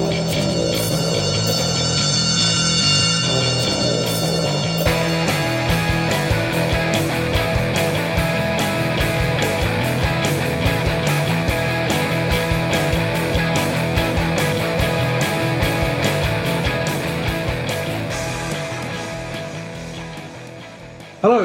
[0.00, 0.39] Yeah.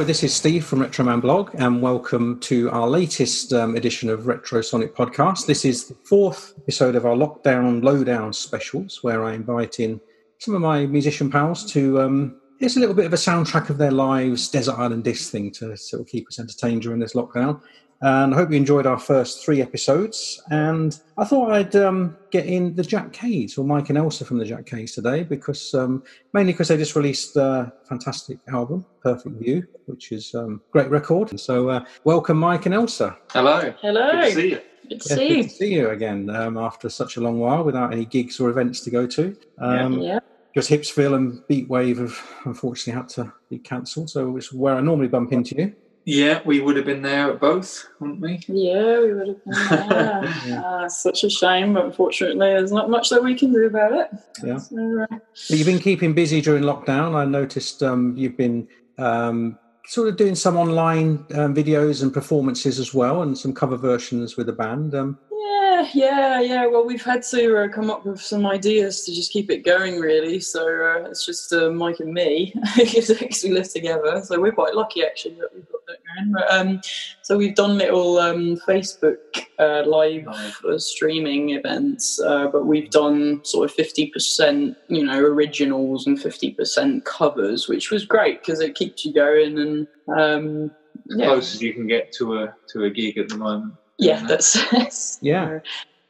[0.03, 4.61] This is Steve from Retroman Blog, and welcome to our latest um, edition of Retro
[4.61, 5.45] Sonic Podcast.
[5.47, 10.01] This is the fourth episode of our Lockdown Lowdown specials, where I invite in
[10.39, 13.89] some of my musician pals to um, a little bit of a soundtrack of their
[13.89, 17.61] lives, desert island disc thing to sort of keep us entertained during this lockdown.
[18.01, 20.41] And I hope you enjoyed our first three episodes.
[20.51, 24.37] And I thought I'd um, get in the Jack Cades or Mike and Elsa from
[24.37, 29.35] the Jack Cades today because um, mainly because they just released a fantastic album, Perfect
[29.41, 31.31] View, which is a um, great record.
[31.31, 33.17] And so, uh, welcome, Mike and Elsa.
[33.31, 33.73] Hello.
[33.81, 34.11] Hello.
[34.11, 34.61] Good to see you.
[34.89, 35.43] Good to Yeah, see good you.
[35.43, 38.81] to see you again um, after such a long while without any gigs or events
[38.81, 39.35] to go to.
[39.57, 40.19] Um, Yeah.
[40.53, 45.09] Because Hipsville and Beatwave have unfortunately had to be cancelled, so it's where I normally
[45.09, 45.75] bump into you.
[46.05, 48.39] Yeah, we would have been there at both, wouldn't we?
[48.47, 50.35] Yeah, we would have been there.
[50.45, 50.61] Yeah.
[50.65, 54.09] Ah, such a shame, but unfortunately, there's not much that we can do about it.
[54.43, 54.57] Yeah.
[54.57, 57.15] So, uh, you've been keeping busy during lockdown.
[57.15, 58.67] I noticed um, you've been
[58.99, 63.77] um, sort of doing some online um, videos and performances as well, and some cover
[63.77, 64.93] versions with the band.
[64.93, 66.65] Um, yeah, yeah, yeah.
[66.67, 69.99] Well, we've had to uh, come up with some ideas to just keep it going,
[69.99, 70.39] really.
[70.39, 74.21] So uh, it's just uh, Mike and me because we live together.
[74.23, 76.31] So we're quite lucky, actually, that we've got that going.
[76.31, 76.81] But, um,
[77.21, 79.17] so we've done little um, Facebook
[79.59, 85.19] uh, live uh, streaming events, uh, but we've done sort of fifty percent, you know,
[85.19, 89.87] originals and fifty percent covers, which was great because it keeps you going and.
[90.15, 90.71] Um,
[91.07, 93.73] yeah, Close as you can get to a to a gig at the moment.
[93.97, 95.59] Yeah, that's Yeah.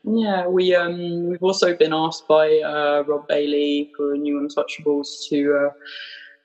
[0.04, 0.48] yeah.
[0.48, 5.70] We um we've also been asked by uh, Rob Bailey for New Untouchables to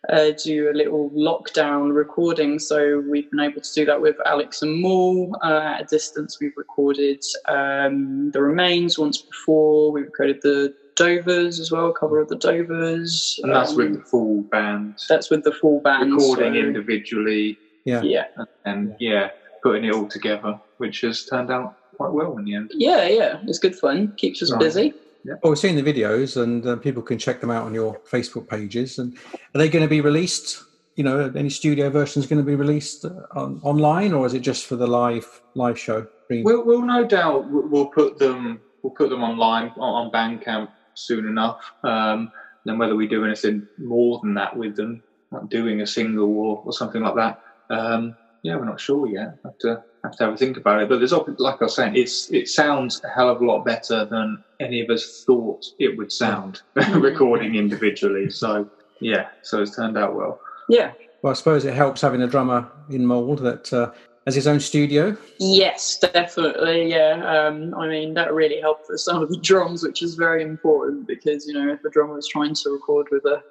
[0.09, 2.59] uh, uh, do a little lockdown recording.
[2.59, 6.39] So we've been able to do that with Alex and Maul uh, at a distance.
[6.41, 9.93] We've recorded um, the Remains once before.
[9.93, 13.39] We recorded the Dovers as well, cover of the Dovers.
[13.43, 16.13] And that's Um, with the full band, that's with the full band.
[16.15, 18.03] recording so- individually, yeah.
[18.03, 18.25] Yeah.
[18.65, 19.31] and yeah,
[19.63, 22.71] putting it all together, which has turned out quite well in the end.
[22.75, 24.15] Yeah, yeah, it's good fun.
[24.17, 24.61] Keeps us Right.
[24.61, 24.95] busy.
[25.27, 28.49] Well, we've seen the videos, and uh, people can check them out on your Facebook
[28.49, 28.99] pages.
[28.99, 29.15] And
[29.55, 30.65] are they going to be released?
[30.97, 34.41] You know, any studio versions going to be released uh, on, online, or is it
[34.41, 36.07] just for the live live show?
[36.31, 40.71] We'll, we'll no doubt we'll we'll put them we'll put them online on on Bandcamp
[40.95, 41.61] soon enough.
[41.85, 42.33] Um,
[42.65, 45.03] then whether we do anything more than that with them,
[45.33, 49.39] like doing a single or, or something like that, um, yeah, we're not sure yet.
[49.45, 50.89] Have to have to have a think about it.
[50.89, 53.65] But there's ob- like I was saying, it's it sounds a hell of a lot
[53.65, 56.63] better than any of us thought it would sound
[56.95, 58.31] recording individually.
[58.31, 58.69] So
[59.01, 60.41] yeah, so it's turned out well.
[60.69, 60.93] Yeah.
[61.23, 63.93] Well, I suppose it helps having a drummer in Mould that uh,
[64.25, 65.17] has his own studio.
[65.39, 66.91] Yes, definitely.
[66.91, 67.23] Yeah.
[67.25, 71.07] Um, I mean, that really helped the sound of the drums, which is very important
[71.07, 73.43] because, you know, if a drummer was trying to record with a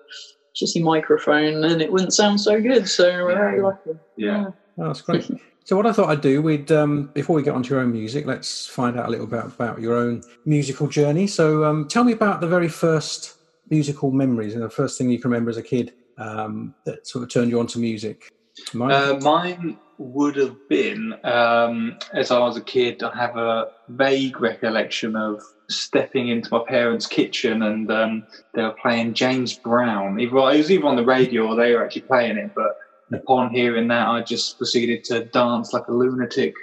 [0.56, 2.88] shitty microphone, then it wouldn't sound so good.
[2.88, 3.92] So we're very lucky.
[4.16, 4.48] Yeah.
[4.80, 5.30] Oh, that's great.
[5.66, 8.26] so, what I thought I'd do, we'd um, before we get onto your own music,
[8.26, 11.28] let's find out a little bit about your own musical journey.
[11.28, 13.36] So, um, tell me about the very first
[13.70, 17.24] musical memories and the first thing you can remember as a kid um, that sort
[17.24, 18.32] of turned you on to music.
[18.74, 18.92] Mike?
[18.92, 23.04] Uh, mine would have been um, as I was a kid.
[23.04, 28.76] I have a vague recollection of stepping into my parents' kitchen and um, they were
[28.82, 30.20] playing James Brown.
[30.20, 32.56] It was either on the radio or they were actually playing it.
[32.56, 32.78] But
[33.12, 36.54] upon hearing that, I just proceeded to dance like a lunatic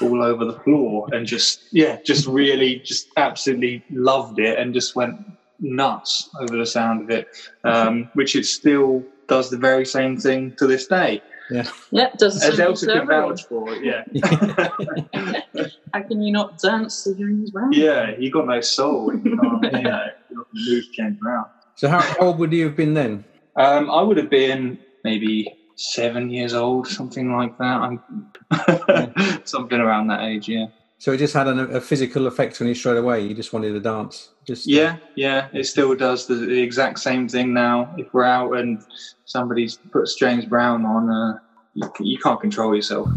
[0.00, 4.96] all over the floor and just yeah, just really, just absolutely loved it and just
[4.96, 5.16] went
[5.60, 7.28] nuts over the sound of it.
[7.64, 11.22] Um, which it still does the very same thing to this day.
[11.50, 12.36] Yeah, it does.
[12.36, 13.28] As something Elsa can everyone.
[13.28, 15.68] vouch for it, yeah.
[15.92, 17.72] How can you not dance to James Brown?
[17.72, 19.12] yeah, you got no soul.
[19.14, 21.44] You can't, you know, you're not going to move James Brown.
[21.74, 23.24] so, how, how old would you have been then?
[23.56, 27.64] Um, I would have been maybe seven years old, something like that.
[27.64, 30.66] I'm something around that age, yeah.
[30.98, 33.26] So, it just had an, a physical effect on you straight away.
[33.26, 34.30] You just wanted to dance.
[34.46, 37.92] Just Yeah, yeah, it still does the, the exact same thing now.
[37.98, 38.80] If we're out and
[39.24, 41.38] somebody's puts James Brown on, uh,
[41.74, 43.08] you, you can't control yourself.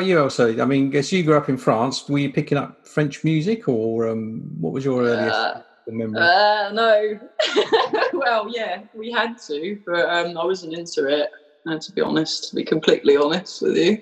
[0.00, 0.62] About you, Elsa?
[0.62, 2.08] I mean, guess you grew up in France.
[2.08, 6.20] Were you picking up French music, or um, what was your earliest Uh, memory?
[6.20, 7.20] Uh, no.
[8.14, 11.30] well, yeah, we had to, but um, I wasn't into it.
[11.68, 13.98] Uh, to be honest, to be completely honest with you,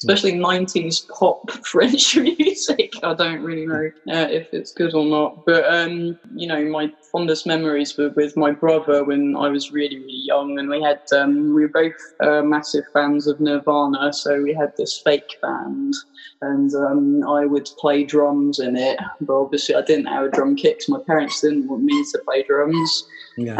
[0.00, 2.92] especially '90s pop French music.
[3.02, 6.88] I don't really know uh, if it's good or not, but um, you know, my
[7.10, 11.00] fondest memories were with my brother when I was really, really young, and we had
[11.12, 11.92] um, we were both
[12.22, 15.94] uh, massive fans of Nirvana, so we had this fake band
[16.42, 18.98] and um, I would play drums in it.
[19.20, 22.18] But obviously, I didn't have a drum kit 'cause my parents didn't want me to
[22.24, 23.04] play drums.
[23.36, 23.56] yeah.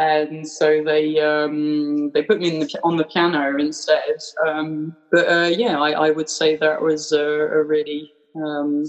[0.00, 4.16] And so they um, they put me in the, on the piano instead.
[4.46, 8.84] Um, but uh, yeah, I, I would say that was a, a really um,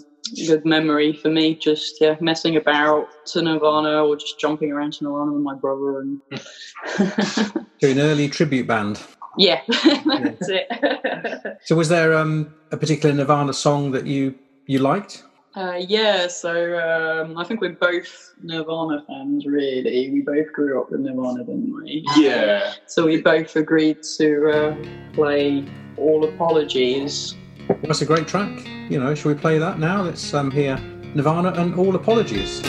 [0.47, 1.55] good memory for me.
[1.55, 5.99] Just yeah, messing about to Nirvana or just jumping around to Nirvana with my brother
[5.99, 6.21] and
[7.81, 9.01] To an early tribute band.
[9.37, 10.67] yeah, that's it.
[11.65, 14.35] So, was there um, a particular Nirvana song that you
[14.65, 15.23] you liked?
[15.53, 20.09] Uh, yeah, so um, I think we're both Nirvana fans, really.
[20.09, 22.05] We both grew up with Nirvana, didn't we?
[22.15, 22.73] Yeah.
[22.85, 25.65] So we both agreed to uh, play
[25.97, 27.35] All Apologies.
[27.67, 28.65] Well, that's a great track.
[28.89, 30.03] You know, shall we play that now?
[30.03, 30.77] Let's um, hear
[31.15, 32.61] Nirvana and All Apologies.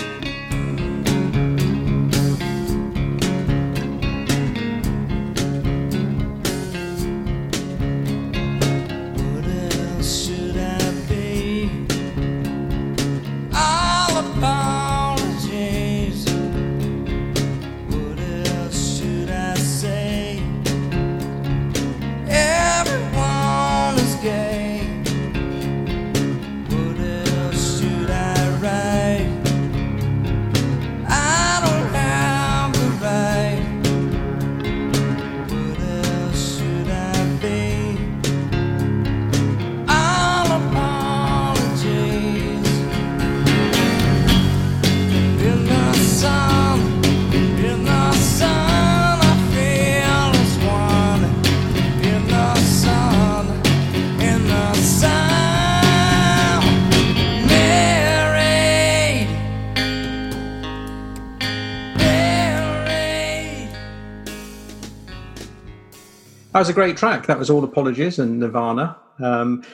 [66.62, 67.26] Was a great track.
[67.26, 68.96] That was All Apologies and Nirvana.
[69.18, 69.64] Um,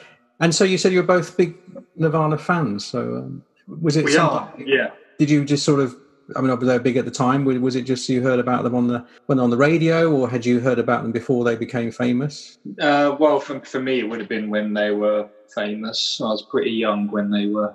[0.41, 1.55] and so you said you were both big
[1.97, 2.87] Nirvana fans.
[2.87, 3.43] So um,
[3.83, 4.63] was it We something?
[4.63, 4.67] are.
[4.67, 4.91] Yeah.
[5.19, 5.95] Did you just sort of?
[6.37, 7.45] I mean, they were big at the time.
[7.45, 10.29] Was was it just you heard about them on the when on the radio, or
[10.31, 12.59] had you heard about them before they became famous?
[12.81, 16.21] Uh, well, for, for me, it would have been when they were famous.
[16.23, 17.75] I was pretty young when they were.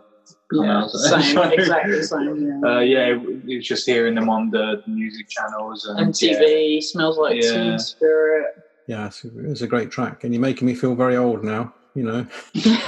[0.52, 0.92] Yeah, out.
[0.92, 2.62] same, exactly the same.
[2.64, 2.70] Yeah.
[2.70, 7.42] Uh, yeah, it was just hearing them on the music channels and MTV smells like
[7.42, 7.52] Yeah.
[7.52, 8.46] Teen Spirit.
[8.88, 11.74] Yeah, it's, it was a great track, and you're making me feel very old now.
[11.96, 12.28] You know.
[12.54, 12.82] So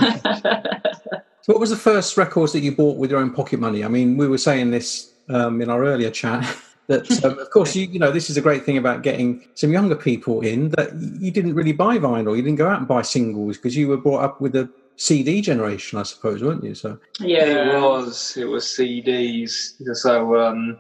[1.46, 3.84] what was the first records that you bought with your own pocket money?
[3.84, 6.44] I mean, we were saying this um, in our earlier chat
[6.88, 9.72] that, um, of course, you, you know, this is a great thing about getting some
[9.72, 13.02] younger people in that you didn't really buy vinyl, you didn't go out and buy
[13.02, 16.74] singles because you were brought up with the CD generation, I suppose, weren't you?
[16.76, 18.38] So yeah, It was.
[18.38, 19.74] It was CDs.
[19.96, 20.80] So um,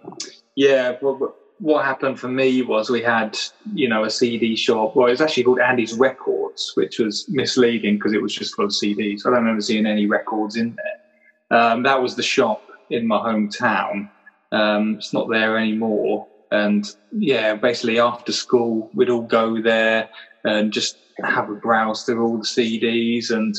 [0.56, 3.38] yeah, well, but what happened for me was we had
[3.74, 4.96] you know a CD shop.
[4.96, 8.66] Well, it was actually called Andy's Records, which was misleading because it was just full
[8.66, 9.22] of CDs.
[9.26, 11.60] I don't remember seeing any records in there.
[11.60, 14.10] Um, that was the shop in my hometown.
[14.52, 16.28] Um, it's not there anymore.
[16.52, 20.10] And yeah, basically after school, we'd all go there
[20.44, 23.56] and just have a browse through all the CDs and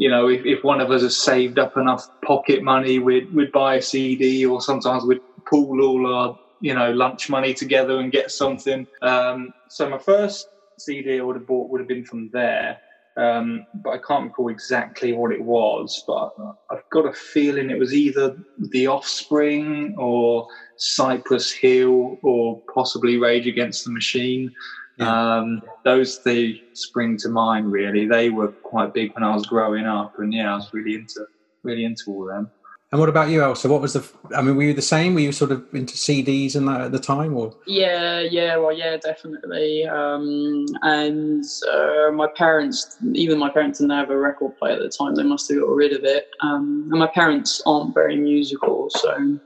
[0.00, 3.52] you know, if, if one of us has saved up enough pocket money, we'd, we'd
[3.52, 8.12] buy a CD, or sometimes we'd pool all our, you know, lunch money together and
[8.12, 8.86] get something.
[9.02, 10.48] Um, so my first
[10.78, 12.78] CD I would have bought would have been from there,
[13.16, 16.02] um, but I can't recall exactly what it was.
[16.06, 16.34] But
[16.70, 23.46] I've got a feeling it was either The Offspring or Cypress Hill or possibly Rage
[23.46, 24.52] Against the Machine.
[25.00, 27.72] Um, those three spring to mind.
[27.72, 30.94] Really, they were quite big when I was growing up, and yeah, I was really
[30.94, 31.26] into
[31.62, 32.50] really into all of them.
[32.92, 33.68] And what about you, Elsa?
[33.68, 34.04] What was the?
[34.36, 35.14] I mean, were you the same?
[35.14, 38.76] Were you sort of into CDs and that at the time, or Yeah, yeah, well,
[38.76, 39.86] yeah, definitely.
[39.86, 44.88] Um, and uh, my parents, even my parents didn't have a record player at the
[44.88, 45.14] time.
[45.14, 46.30] They must have got rid of it.
[46.40, 49.38] Um, and my parents aren't very musical, so.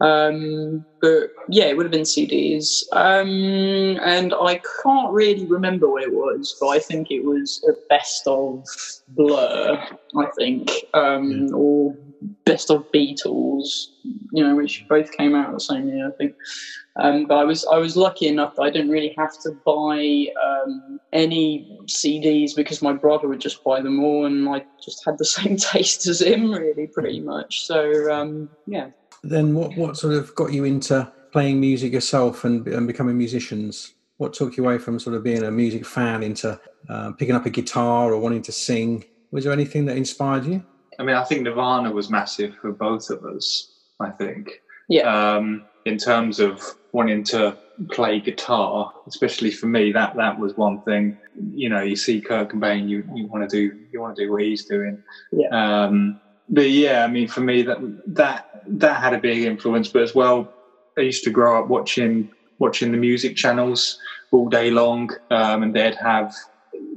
[0.00, 2.84] Um, but yeah, it would have been CDs.
[2.92, 7.72] Um, and I can't really remember what it was, but I think it was a
[7.90, 8.64] best of
[9.08, 9.84] Blur,
[10.16, 11.94] I think, um, or
[12.44, 13.86] best of Beatles,
[14.32, 16.34] you know, which both came out the same year, I think.
[16.96, 20.26] Um, but I was I was lucky enough that I didn't really have to buy
[20.44, 25.16] um, any CDs because my brother would just buy them all, and I just had
[25.16, 27.66] the same taste as him, really, pretty much.
[27.66, 28.90] So um, yeah.
[29.22, 33.94] Then what what sort of got you into playing music yourself and, and becoming musicians?
[34.16, 36.58] What took you away from sort of being a music fan into
[36.88, 39.04] uh, picking up a guitar or wanting to sing?
[39.30, 40.64] Was there anything that inspired you?
[40.98, 43.72] I mean, I think Nirvana was massive for both of us.
[44.00, 45.06] I think, Yeah.
[45.36, 46.62] um, in terms of
[46.92, 47.56] wanting to
[47.90, 51.16] play guitar, especially for me, that that was one thing.
[51.54, 54.32] You know, you see Kurt Cobain, you you want to do you want to do
[54.32, 55.02] what he's doing.
[55.32, 55.48] Yeah.
[55.50, 57.78] Um, but yeah, I mean, for me, that
[58.14, 59.88] that that had a big influence.
[59.88, 60.52] But as well,
[60.96, 63.98] I used to grow up watching watching the music channels
[64.32, 66.34] all day long, um, and they'd have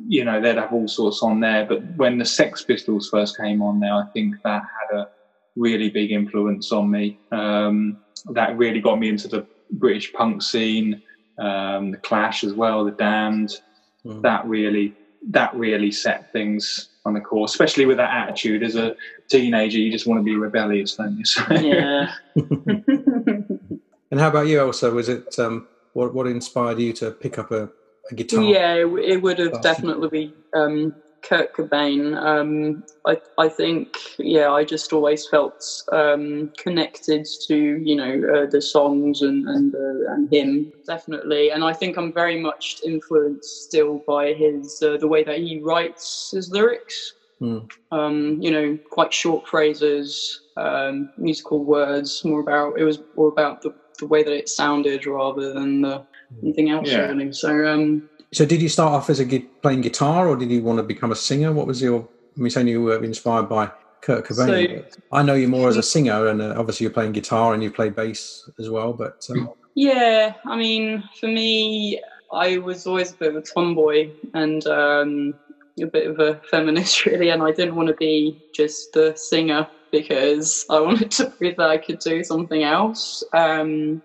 [0.07, 1.65] you know they'd have all sorts on there.
[1.65, 5.09] But when the Sex Pistols first came on there, I think that had a
[5.55, 7.19] really big influence on me.
[7.31, 7.97] Um,
[8.31, 11.01] that really got me into the British punk scene,
[11.39, 13.59] um, the Clash as well, the Damned.
[14.05, 14.21] Mm.
[14.21, 14.95] That really
[15.29, 18.95] that really set things on the course, especially with that attitude as a
[19.29, 19.77] teenager.
[19.77, 21.25] You just want to be rebellious, don't you?
[21.25, 22.13] So, yeah.
[24.11, 24.91] And how about you, Elsa?
[24.91, 27.69] Was it um, what what inspired you to pick up a,
[28.09, 28.43] a guitar?
[28.43, 32.15] Yeah, it, it would have definitely been um, Kurt Cobain.
[32.17, 38.45] Um, I, I think, yeah, I just always felt um, connected to you know uh,
[38.49, 41.51] the songs and and, uh, and him definitely.
[41.51, 45.59] And I think I'm very much influenced still by his uh, the way that he
[45.61, 47.13] writes his lyrics.
[47.39, 47.59] Hmm.
[47.91, 52.23] Um, you know, quite short phrases, um, musical words.
[52.23, 56.03] More about it was more about the, the way that it sounded rather than uh,
[56.41, 57.07] anything else Yeah.
[57.07, 57.31] really.
[57.33, 60.61] So um, So, did you start off as a gui- playing guitar, or did you
[60.63, 61.51] want to become a singer?
[61.51, 62.07] What was your?
[62.37, 63.71] I mean, saying you were inspired by
[64.01, 64.83] Kurt Cobain.
[64.89, 67.61] So- I know you more as a singer, and uh, obviously you're playing guitar and
[67.61, 68.93] you play bass as well.
[68.93, 74.11] But um, Yeah, I mean, for me, I was always a bit of a tomboy
[74.33, 75.33] and um,
[75.81, 79.67] a bit of a feminist, really, and I didn't want to be just a singer
[79.91, 83.23] because I wanted to prove that I could do something else.
[83.33, 84.01] Um,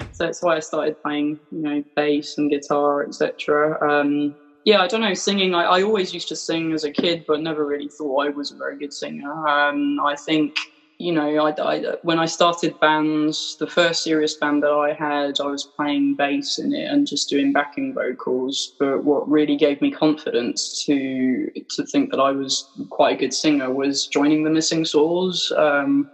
[0.00, 3.78] so that's why I started playing, you know, bass and guitar, etc.
[3.88, 5.54] Um, yeah, I don't know, singing.
[5.54, 8.50] I, I always used to sing as a kid, but never really thought I was
[8.50, 9.46] a very good singer.
[9.46, 10.54] Um, I think
[10.98, 15.40] you know, I, I, when I started bands, the first serious band that I had,
[15.40, 18.74] I was playing bass in it and just doing backing vocals.
[18.78, 23.34] But what really gave me confidence to to think that I was quite a good
[23.34, 26.08] singer was joining the Missing Souls, um,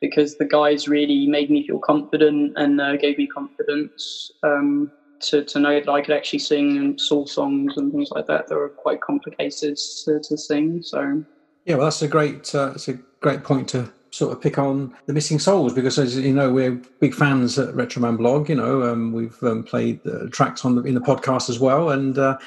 [0.00, 4.92] because the guys really made me feel confident and uh, gave me confidence um,
[5.22, 8.46] to to know that I could actually sing soul songs and things like that.
[8.46, 10.82] That were quite complicated to, to sing.
[10.82, 11.24] So
[11.64, 14.94] yeah, well, that's a great uh, it's a great point to sort of pick on
[15.06, 18.48] the missing souls because as you know we're big fans at Retroman Blog.
[18.48, 21.90] You know, um, we've um, played uh, tracks on the, in the podcast as well,
[21.90, 22.38] and uh,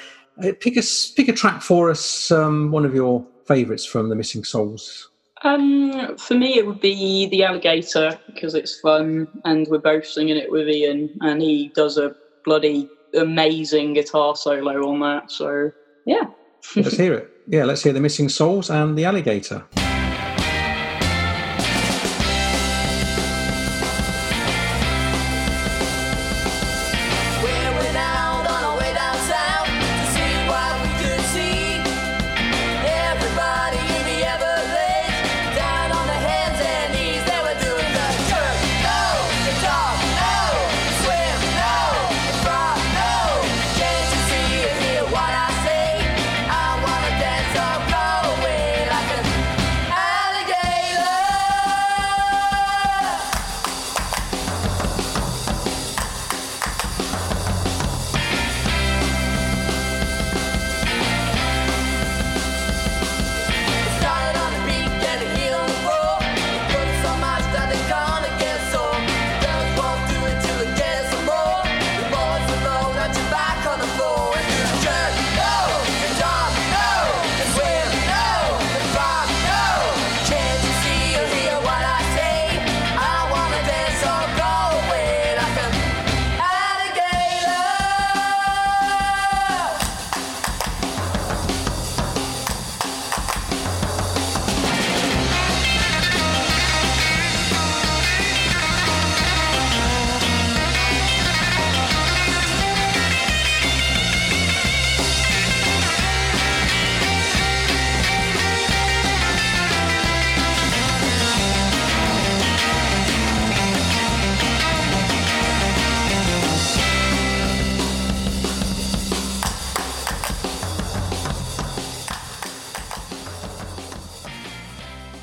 [0.60, 0.82] pick a
[1.14, 2.30] pick a track for us.
[2.30, 5.10] Um, one of your favourites from the missing souls.
[5.42, 10.36] Um, for me, it would be the alligator because it's fun, and we're both singing
[10.36, 15.30] it with Ian, and he does a bloody amazing guitar solo on that.
[15.30, 15.70] So
[16.06, 16.24] yeah,
[16.76, 17.30] Let's hear it.
[17.46, 19.64] Yeah, let's hear the missing souls and the alligator.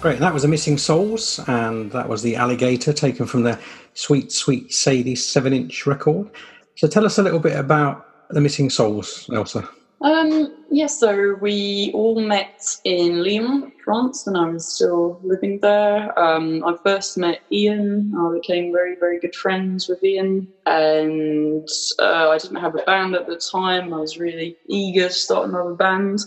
[0.05, 0.19] Great.
[0.19, 3.59] That was the Missing Souls, and that was the Alligator taken from the
[3.95, 6.29] Sweet Sweet Sadie seven-inch record.
[6.75, 9.67] So tell us a little bit about the Missing Souls, Elsa.
[10.01, 16.17] Um, yeah, so we all met in Lyon, France, when I was still living there.
[16.19, 18.13] Um, I first met Ian.
[18.15, 20.47] I became very, very good friends with Ian.
[20.67, 23.91] And uh, I didn't have a band at the time.
[23.91, 26.19] I was really eager to start another band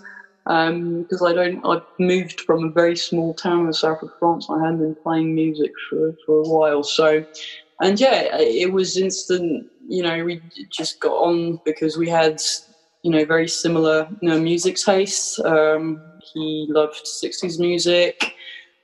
[0.49, 1.65] because I don't.
[1.65, 4.49] I moved from a very small town in the south of France.
[4.51, 6.83] I hadn't been playing music for, for a while.
[6.83, 7.25] So,
[7.81, 9.67] and yeah, it was instant.
[9.87, 10.41] You know, we
[10.71, 12.41] just got on because we had
[13.03, 15.39] you know, very similar you know, music tastes.
[15.45, 16.01] Um,
[16.35, 18.35] he loved 60s music.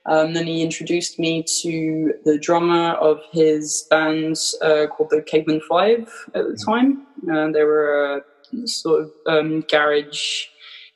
[0.07, 5.61] Um, then he introduced me to the drummer of his band uh, called the Caveman
[5.67, 7.07] Five at the time.
[7.27, 10.45] And they were a sort of um, garage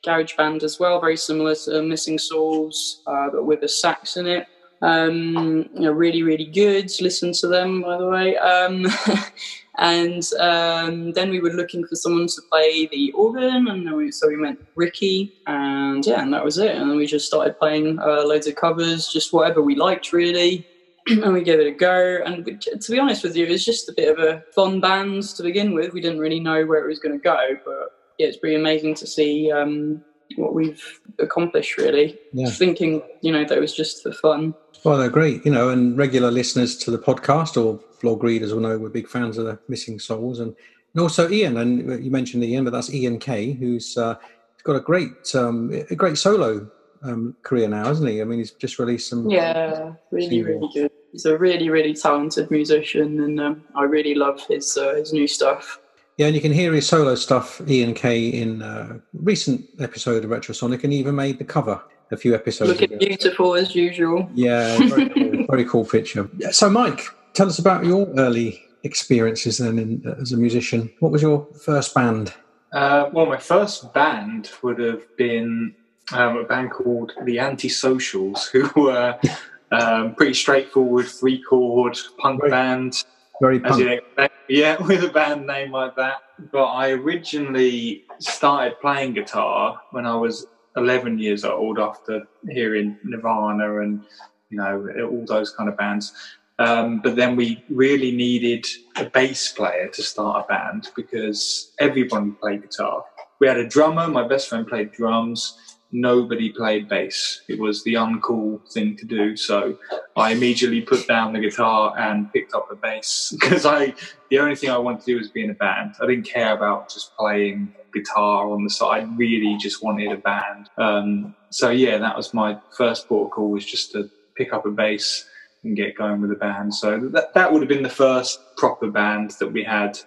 [0.04, 4.28] garage band as well, very similar to Missing Souls, uh, but with a sax in
[4.28, 4.48] it.
[4.82, 6.90] Um, you know, really, really good.
[7.02, 8.38] Listen to them, by the way.
[8.38, 8.86] Um,
[9.78, 14.28] and um, then we were looking for someone to play the organ, and we, so
[14.28, 16.76] we met Ricky, and yeah, and that was it.
[16.76, 20.66] And then we just started playing uh, loads of covers, just whatever we liked, really.
[21.08, 22.20] and we gave it a go.
[22.26, 25.24] And to be honest with you, it was just a bit of a fun band
[25.36, 25.94] to begin with.
[25.94, 28.94] We didn't really know where it was going to go, but yeah, it's pretty amazing
[28.96, 30.04] to see um,
[30.36, 30.84] what we've
[31.18, 31.78] accomplished.
[31.78, 32.50] Really, Yeah.
[32.50, 34.54] thinking you know that it was just for fun.
[34.86, 38.62] Well, they're great, you know, and regular listeners to the podcast or vlog readers will
[38.62, 40.56] know we're big fans of the Missing Souls, and,
[40.94, 41.58] and also Ian.
[41.58, 44.16] And you mentioned Ian, but that's Ian Kay, who's uh,
[44.64, 46.70] got a great, um, a great solo
[47.04, 48.22] um, career now, hasn't he?
[48.22, 49.30] I mean, he's just released some.
[49.30, 50.44] Yeah, really, Yeah.
[50.44, 50.92] really good.
[51.12, 55.28] He's a really, really talented musician, and um, I really love his uh, his new
[55.28, 55.80] stuff.
[56.20, 60.30] Yeah, and you can hear his solo stuff, Ian K, in a recent episode of
[60.32, 63.08] Retrosonic, and he even made the cover a few episodes Looking ago.
[63.08, 64.30] beautiful as usual.
[64.34, 66.30] Yeah, very cool, very cool picture.
[66.52, 67.04] So, Mike,
[67.36, 70.92] tell us about your early experiences then in, as a musician.
[71.00, 72.34] What was your first band?
[72.74, 75.74] Uh, well, my first band would have been
[76.12, 79.18] um, a band called the Antisocials, who were
[79.72, 82.52] um, pretty straightforward three chord punk Right.
[82.52, 83.06] band.
[83.42, 86.18] Very As you'd expect, yeah, with a band name like that.
[86.52, 93.82] But I originally started playing guitar when I was 11 years old after hearing Nirvana
[93.82, 94.04] and,
[94.50, 96.14] you know, all those kind of bands.
[96.60, 98.66] Um, but then we really needed
[98.98, 103.06] a bass player to start a band because everybody played guitar.
[103.40, 105.58] We had a drummer, my best friend played drums.
[105.92, 107.42] Nobody played bass.
[107.48, 109.36] It was the uncool thing to do.
[109.36, 109.78] So
[110.16, 113.96] I immediately put down the guitar and picked up the bass because I
[114.30, 115.96] the only thing I wanted to do was be in a band.
[116.00, 119.04] I didn't care about just playing guitar on the side.
[119.04, 120.70] I really just wanted a band.
[120.78, 124.72] Um, so yeah, that was my first port call was just to pick up a
[124.72, 125.28] bass
[125.64, 126.74] and get going with a band.
[126.76, 129.98] So that that would have been the first proper band that we had.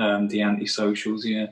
[0.00, 1.46] Um, the antisocials, yeah,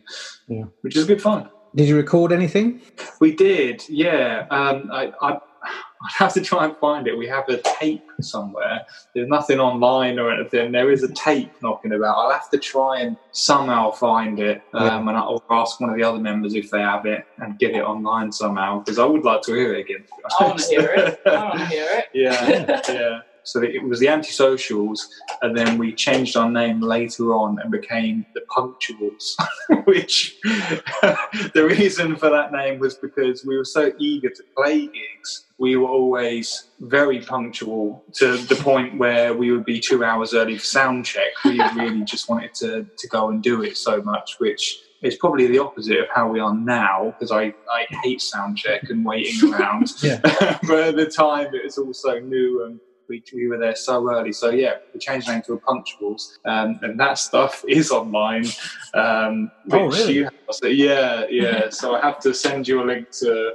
[0.46, 0.66] Yeah.
[0.82, 1.50] which is good fun.
[1.76, 2.80] Did you record anything?
[3.20, 4.46] We did, yeah.
[4.50, 7.16] Um, I, I, I'd have to try and find it.
[7.18, 8.86] We have a tape somewhere.
[9.14, 10.72] There's nothing online or anything.
[10.72, 12.16] There is a tape knocking about.
[12.16, 16.02] I'll have to try and somehow find it, um, and I'll ask one of the
[16.02, 19.42] other members if they have it and get it online somehow because I would like
[19.42, 20.04] to hear it again.
[20.40, 21.20] I want to hear it.
[21.26, 22.04] I want to hear it.
[22.14, 23.20] yeah, yeah.
[23.46, 25.00] So it was the antisocials,
[25.40, 29.34] and then we changed our name later on and became the Punctuals.
[29.86, 35.44] Which the reason for that name was because we were so eager to play gigs.
[35.58, 40.58] We were always very punctual to the point where we would be two hours early
[40.58, 41.32] for sound check.
[41.44, 45.46] We really just wanted to to go and do it so much, which is probably
[45.46, 49.52] the opposite of how we are now because I, I hate sound check and waiting
[49.52, 49.92] around.
[50.02, 50.20] Yeah.
[50.62, 54.10] but at the time, it was all so new and we, we were there so
[54.10, 54.32] early.
[54.32, 58.46] So, yeah, we changed the name to a Punctuals, um, and that stuff is online.
[58.94, 60.14] Um, Oh, really?
[60.14, 61.68] you so, yeah, yeah.
[61.70, 63.52] so, I have to send you a link to,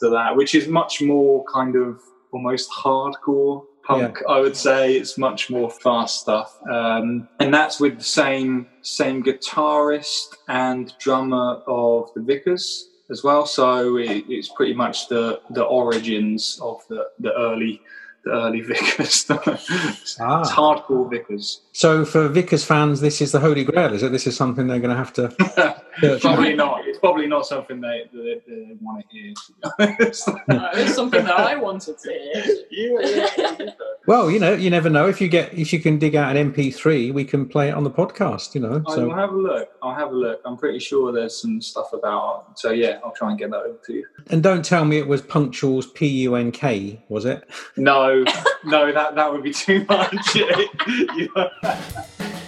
[0.00, 2.00] to that, which is much more kind of
[2.32, 7.98] almost hardcore punk i would say it's much more fast stuff um, and that's with
[7.98, 14.74] the same same guitarist and drummer of the vickers as well so it, it's pretty
[14.74, 17.80] much the the origins of the the early
[18.24, 20.42] the early vickers it's Ah.
[20.44, 24.12] hardcore vickers So, for Vickers fans, this is the Holy Grail, is it?
[24.12, 25.74] This is something they're going to have to
[26.20, 30.28] probably not it's probably not something they, they, they want to hear to be honest
[30.74, 32.10] it's something that I wanted to
[32.70, 33.00] hear.
[33.00, 33.70] yeah, yeah, yeah.
[34.06, 35.08] Well, you know, you never know.
[35.08, 37.84] If you get, if you can dig out an MP3, we can play it on
[37.84, 38.54] the podcast.
[38.54, 39.70] You know, I will so have a look.
[39.82, 40.42] I'll have a look.
[40.44, 42.58] I'm pretty sure there's some stuff about.
[42.58, 44.06] So yeah, I'll try and get that over to you.
[44.28, 47.48] and don't tell me it was Punctual's P U N K, was it?
[47.76, 48.24] No,
[48.64, 50.34] no, that that would be too much.
[50.34, 50.50] you,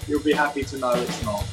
[0.06, 1.44] you'll be happy to know it's not.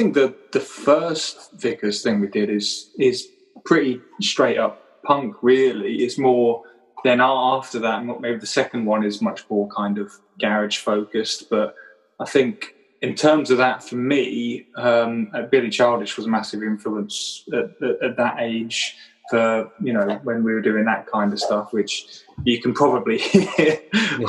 [0.00, 3.28] Think the the first Vickers thing we did is is
[3.64, 5.36] pretty straight up punk.
[5.42, 6.62] Really, it's more.
[7.04, 11.48] Then after that, maybe the second one is much more kind of garage focused.
[11.48, 11.74] But
[12.18, 16.62] I think in terms of that, for me, um, uh, Billy Childish was a massive
[16.62, 18.96] influence at, at, at that age.
[19.30, 23.18] For you know when we were doing that kind of stuff, which you can probably
[23.18, 23.80] hear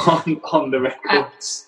[0.07, 1.67] on on the records.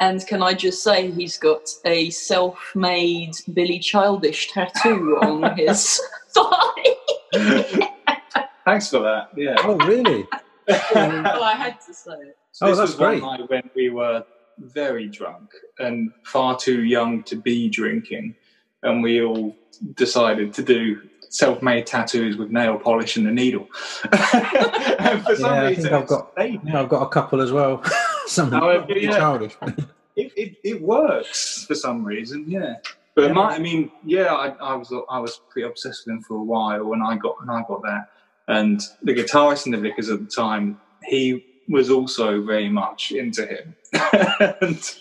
[0.00, 7.88] And can I just say he's got a self-made Billy Childish tattoo on his thigh.
[8.64, 9.30] Thanks for that.
[9.36, 9.56] Yeah.
[9.60, 10.26] Oh, really?
[10.68, 12.36] well, I had to say it.
[12.52, 13.22] So Oh, this that's was one great.
[13.22, 14.24] night when we were
[14.58, 18.34] very drunk and far too young to be drinking,
[18.82, 19.56] and we all
[19.94, 23.68] decided to do self-made tattoos with nail polish and a needle.
[24.12, 26.60] and for some Yeah, I reason, think I've got- stayed.
[26.64, 27.82] Yeah, I've got a couple as well.
[28.28, 29.16] Something Oh, yeah.
[29.16, 29.56] childish.
[30.16, 32.74] It, it, it works for some reason, yeah.
[33.14, 33.32] But Yeah.
[33.32, 36.42] my, I mean, yeah, I, I was I was pretty obsessed with him for a
[36.42, 38.08] while when I got when I got there,
[38.48, 43.46] and the guitarist in the Vickers at the time, he was also very much into
[43.46, 43.74] him,
[44.60, 44.94] and,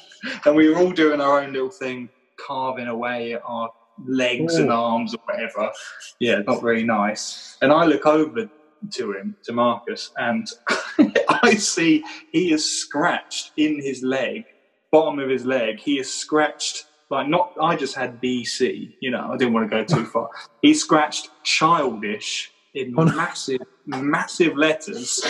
[0.46, 2.10] and we were all doing our own little thing,
[2.46, 3.72] carving away at our
[4.06, 4.76] legs and oh.
[4.86, 5.72] arms or whatever.
[6.20, 7.58] Yeah, not very nice.
[7.62, 8.50] And I look over
[8.92, 10.48] to him, to Marcus, and
[11.48, 14.46] I see he is scratched in his leg,
[14.92, 15.80] bottom of his leg.
[15.80, 17.54] He is scratched like not.
[17.62, 18.96] I just had BC.
[19.00, 20.30] You know, I didn't want to go too far.
[20.62, 23.14] He scratched childish in Oh, no.
[23.16, 25.22] massive, massive letters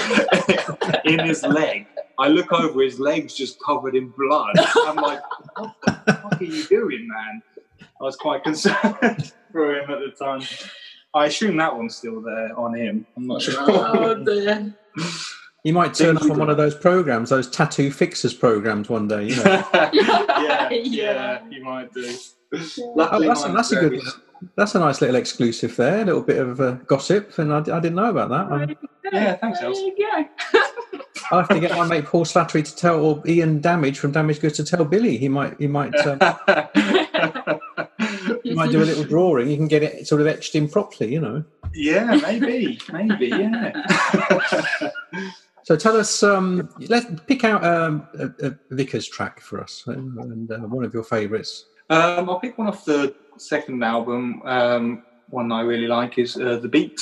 [1.05, 1.85] in his leg.
[2.19, 4.55] I look over, his legs just covered in blood.
[4.57, 5.21] I'm like,
[5.55, 7.41] what the fuck are you doing, man?
[8.01, 10.41] I was quite concerned for him at the time.
[11.13, 13.05] I assume that one's still there on him.
[13.15, 13.55] I'm not sure.
[13.59, 14.75] Oh dear.
[15.67, 19.25] You might turn up on one of those programs, those tattoo fixers programs one day.
[19.25, 19.67] You know.
[19.73, 21.41] yeah, yeah, Yeah.
[21.49, 22.09] you might do.
[22.95, 24.01] Oh, that's, a, that's a good.
[24.55, 26.03] That's a nice little exclusive there.
[26.03, 28.49] A little bit of uh, gossip, and I, I didn't know about that.
[28.49, 28.77] Um,
[29.11, 29.77] Yeah, thanks, There Els.
[29.79, 30.61] you go.
[31.31, 34.39] I'll have to get my mate Paul Slattery to tell, or Ian Damage from Damage
[34.39, 35.17] Goods to tell Billy.
[35.17, 36.17] He might, he might, um,
[38.41, 39.49] he might do a little drawing.
[39.49, 41.43] You can get it sort of etched in properly, you know.
[41.73, 43.73] yeah, maybe, maybe, yeah.
[45.67, 50.17] So tell us, um, let's pick out um, a, a Vickers track for us, and,
[50.17, 51.65] and uh, one of your favourites.
[51.89, 54.41] um, I'll pick one off the second album.
[54.45, 57.01] Um, one I really like is uh, The Beat.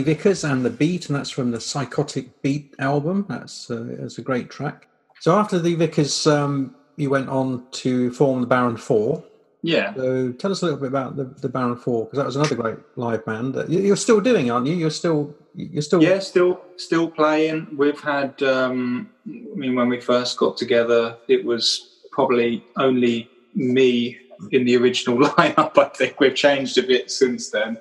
[0.00, 3.26] And that was the Vickers and the Beat, and that's from the Psychotic Beat album.
[3.28, 4.88] That's uh, that's a great track.
[5.20, 9.24] So after the Vickers, um, you went on to form the Baron Four.
[9.62, 9.94] Yeah.
[9.94, 12.54] So tell us a little bit about the, the Baron Four, because that was another
[12.54, 13.62] great live band.
[13.68, 14.74] You're still doing, aren't you?
[14.74, 17.68] You're still you're still Yeah, still still playing.
[17.76, 24.18] We've had um I mean when we first got together it was probably only me
[24.52, 25.78] in the original lineup.
[25.78, 27.78] I think we've changed a bit since then.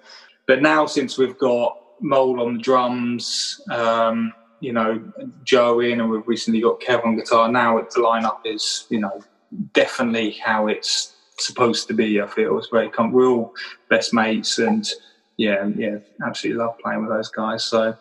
[0.48, 5.02] But now since we've got Mole on the drums, um, you know,
[5.44, 9.22] Joe in and we've recently got Kev on guitar, now the lineup is, you know,
[9.74, 12.58] definitely how it's supposed to be, I feel.
[12.58, 13.54] It's very com- we're all
[13.90, 14.88] best mates and
[15.38, 17.64] yeah, yeah, absolutely love playing with those guys.
[17.64, 17.96] So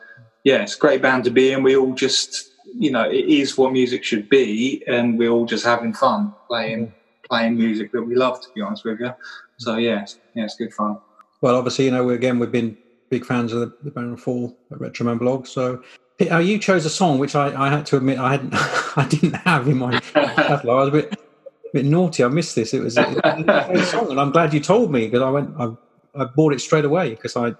[0.44, 1.62] yeah, it's a great band to be in.
[1.62, 5.64] We all just, you know, it is what music should be, and we're all just
[5.64, 6.92] having fun playing
[7.28, 8.40] playing music that we love.
[8.40, 9.12] To be honest with you,
[9.58, 10.98] so yeah, yeah, it's good fun.
[11.40, 12.76] Well, obviously, you know, again, we've been
[13.10, 15.46] big fans of the, the Baron Four at Retroman blog.
[15.46, 15.82] So
[16.30, 18.54] uh, you chose a song which I, I had to admit I hadn't,
[18.96, 20.66] I didn't have in my catalogue.
[20.66, 22.24] I was a bit, a bit naughty.
[22.24, 22.74] I missed this.
[22.74, 25.54] It was, it was a song, and I'm glad you told me because I went,
[25.58, 25.70] I,
[26.14, 27.54] I bought it straight away because I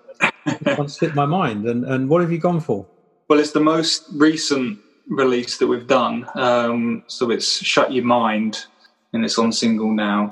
[0.47, 1.67] it slipped my mind.
[1.67, 2.87] And and what have you gone for?
[3.29, 6.29] Well, it's the most recent release that we've done.
[6.35, 8.65] Um, so it's Shut Your Mind,
[9.13, 10.31] and it's on single now.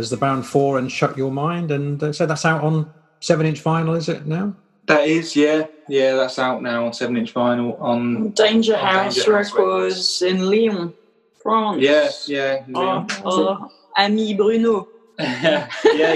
[0.00, 1.70] Was the Baron Four and Shut Your Mind.
[1.70, 4.54] And uh, so that's out on seven inch vinyl, is it now?
[4.86, 7.80] That is, yeah, yeah, that's out now on seven inch vinyl.
[7.80, 10.94] On Danger Oh, House Danger House Records in Lyon,
[11.42, 11.80] France.
[11.80, 13.20] yeah, yeah, Our, yeah.
[13.24, 14.88] our ami Bruno.
[15.20, 15.68] yeah,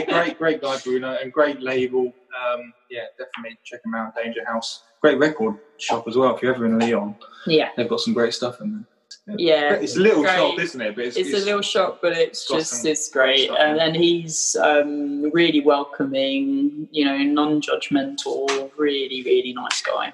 [0.06, 2.06] great, great guy Bruno, and great label.
[2.34, 4.16] Um, yeah, definitely check them out.
[4.16, 6.34] Danger House, great record shop as well.
[6.34, 7.14] If you're ever in Lyon,
[7.46, 7.68] Yeah.
[7.76, 8.84] they've got some great stuff in there.
[9.26, 9.74] Yeah.
[9.74, 10.36] it's a little great.
[10.36, 10.94] shop, isn't it?
[10.94, 15.30] But it's, It's, a little shop, but it's just it's great, and, and he's um,
[15.32, 16.88] really welcoming.
[16.90, 18.70] You know, non-judgmental.
[18.76, 20.12] Really, really nice guy.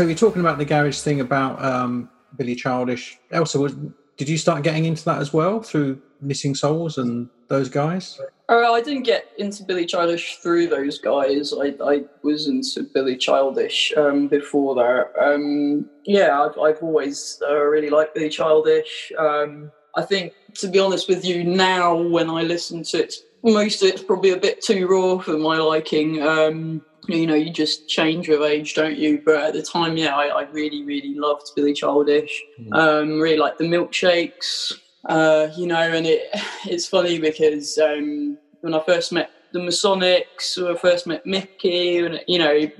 [0.00, 2.08] So you're talking about the garage thing about um,
[2.38, 3.18] Billy Childish.
[3.32, 3.76] Elsa, was,
[4.16, 8.18] did you start getting into that as well through Missing Souls and those guys?
[8.48, 11.52] Uh, I didn't get into Billy Childish through those guys.
[11.52, 15.12] I, I was into Billy Childish um, before that.
[15.22, 19.12] Um, yeah, I've, I've always uh, really liked Billy Childish.
[19.18, 23.82] Um, I think, to be honest with you, now when I listen to it, most
[23.82, 26.22] of it's probably a bit too raw for my liking.
[26.22, 29.22] Um, you know, you just change with age, don't you?
[29.24, 32.42] But at the time, yeah, I, I really, really loved Billy Childish.
[32.72, 34.72] Um, really liked the milkshakes.
[35.06, 36.28] Uh, you know, and it
[36.66, 41.98] it's funny because um, when I first met the Masonics, when I first met Mickey,
[41.98, 42.70] and you know,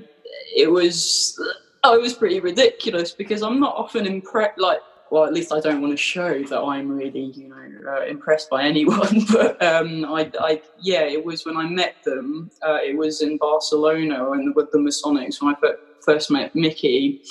[0.55, 1.39] it was
[1.83, 4.59] I was pretty ridiculous because I'm not often impressed.
[4.59, 4.81] Like,
[5.11, 8.49] well, at least I don't want to show that I'm really, you know, uh, impressed
[8.49, 9.25] by anyone.
[9.31, 12.49] But um, I, I, yeah, it was when I met them.
[12.65, 17.21] Uh, it was in Barcelona and with the Masonics when I first met Mickey.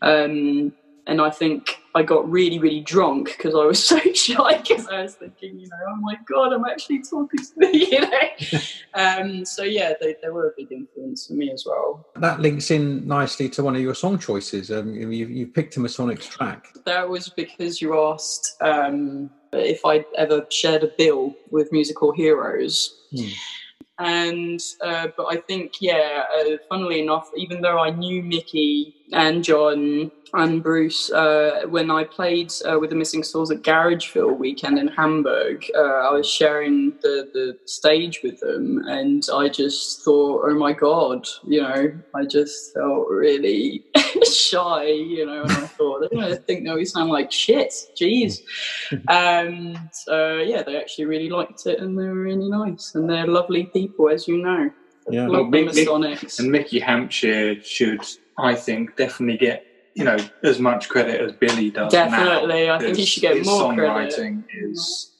[0.00, 0.72] Um,
[1.06, 5.02] and I think I got really, really drunk because I was so shy because I
[5.02, 8.60] was thinking, you know, oh my god, I'm actually talking to me, you know.
[8.94, 12.06] um, so yeah, they, they were a big influence for me as well.
[12.16, 14.70] That links in nicely to one of your song choices.
[14.70, 16.68] Um, you, you picked a Masonics track.
[16.84, 23.06] That was because you asked um, if I'd ever shared a bill with Musical Heroes.
[23.10, 23.28] Hmm.
[23.98, 29.44] And uh, but I think yeah, uh, funnily enough, even though I knew Mickey and
[29.44, 34.78] John and Bruce uh, when I played uh, with the Missing Souls at Garageville weekend
[34.78, 40.44] in Hamburg, uh, I was sharing the the stage with them, and I just thought,
[40.48, 43.84] oh my god, you know, I just felt really
[44.30, 48.40] shy, you know, and I thought they're think that we sound like shit, jeez.
[49.08, 49.76] and
[50.08, 53.64] uh, yeah, they actually really liked it, and they were really nice, and they're lovely
[53.64, 54.70] people, as you know.
[55.08, 55.28] Yeah.
[55.28, 58.04] Love Mick- Mick- And Mickey Hampshire should,
[58.38, 61.90] I think, definitely get you know as much credit as Billy does.
[61.92, 64.12] Definitely, now, I think he should get his more credit.
[64.14, 65.12] songwriting is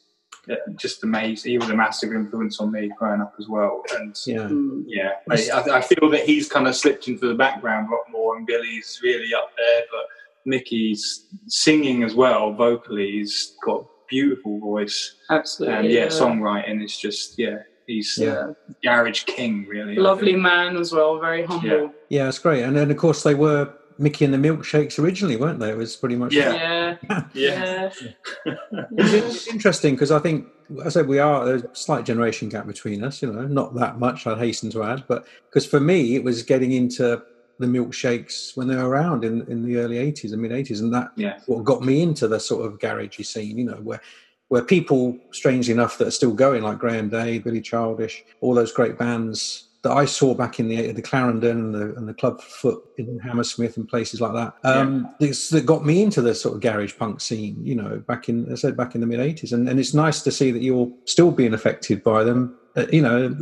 [0.50, 1.52] uh, just amazing.
[1.52, 4.38] He was a massive influence on me growing up as well, and Yeah.
[4.48, 4.84] Mm.
[4.86, 8.04] yeah, I, I I feel that he's kind of slipped into the background a lot
[8.10, 9.82] more, and Billy's really up there.
[9.90, 10.06] But
[10.44, 15.76] Mickey's singing as well, vocally, he's got a beautiful voice, Absolutely.
[15.76, 18.52] and yeah, songwriting is just yeah, he's Yeah.
[18.82, 19.96] garage king, really.
[19.96, 21.92] Lovely man as well, very humble.
[22.08, 22.62] Yeah, it's great.
[22.62, 25.70] And then, of course, they were Mickey and the Milkshakes originally, weren't they?
[25.70, 26.34] It was pretty much.
[26.34, 26.52] Yeah.
[26.52, 26.96] Yeah.
[27.32, 27.90] Yeah.
[28.44, 28.54] Yeah.
[28.98, 30.46] It's, it's interesting because I think,
[30.84, 33.22] as I said, we are there's a slight generation gap between us.
[33.22, 34.26] You know, not that much.
[34.26, 37.22] I'd hasten to add, but because for me, it was getting into
[37.58, 40.92] the milkshakes when they were around in, in the early 80s and mid 80s and
[40.92, 41.38] that Yeah.
[41.46, 44.02] what got me into the sort of garagey scene you know where
[44.48, 48.72] where people strangely enough that are still going like graham day billy childish all those
[48.72, 52.40] great bands that i saw back in the the clarendon and the, and the club
[52.40, 56.54] foot in hammersmith and places like that um this, that got me into the sort
[56.54, 59.52] of garage punk scene you know back in i said back in the mid 80s
[59.52, 63.02] and, and it's nice to see that you're still being affected by them uh, you
[63.02, 63.34] know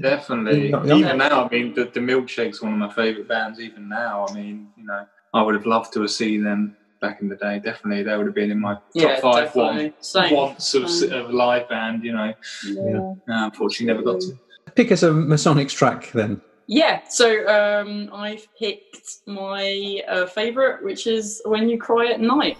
[0.00, 0.70] Definitely.
[0.70, 0.94] Yeah, yeah.
[0.94, 3.60] Even now, I mean, the, the Milkshake's one of my favourite bands.
[3.60, 7.20] Even now, I mean, you know, I would have loved to have seen them back
[7.20, 7.60] in the day.
[7.64, 9.84] Definitely, they would have been in my top Yeah, five definitely.
[9.84, 10.34] one, Same.
[10.34, 11.12] once of, Same.
[11.12, 12.04] of live band.
[12.04, 12.32] You know,
[12.64, 12.98] Yeah.
[12.98, 14.38] uh, unfortunately, never got to.
[14.74, 21.06] pick us a masonics track then Yeah, so um, I've picked my uh, favourite, which
[21.06, 22.58] is When You Cry at Night.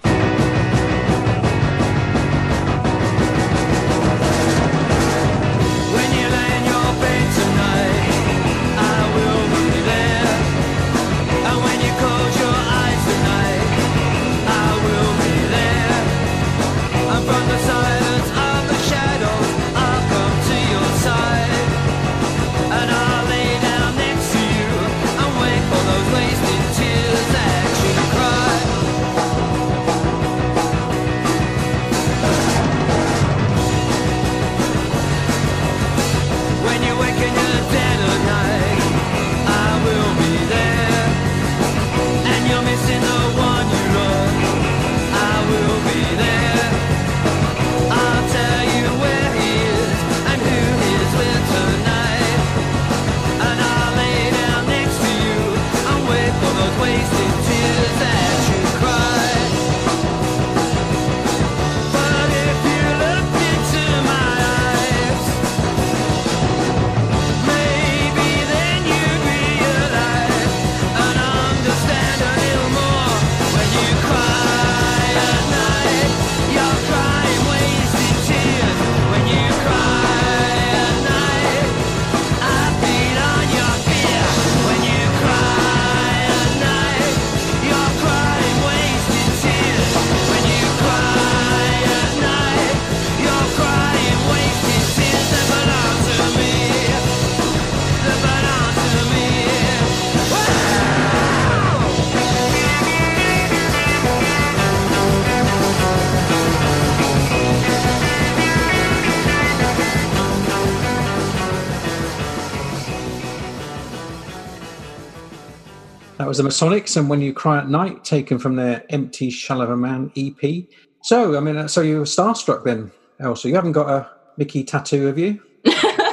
[116.29, 119.62] That was the Masonics and When You Cry at Night, taken from their Empty Shell
[119.62, 120.66] of a Man EP.
[121.01, 123.49] So, I mean, so you were starstruck then, Elsa.
[123.49, 125.41] You haven't got a Mickey tattoo, have you?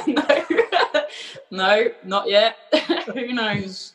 [0.06, 0.24] no,
[1.50, 2.56] no, not yet.
[3.12, 3.92] Who knows?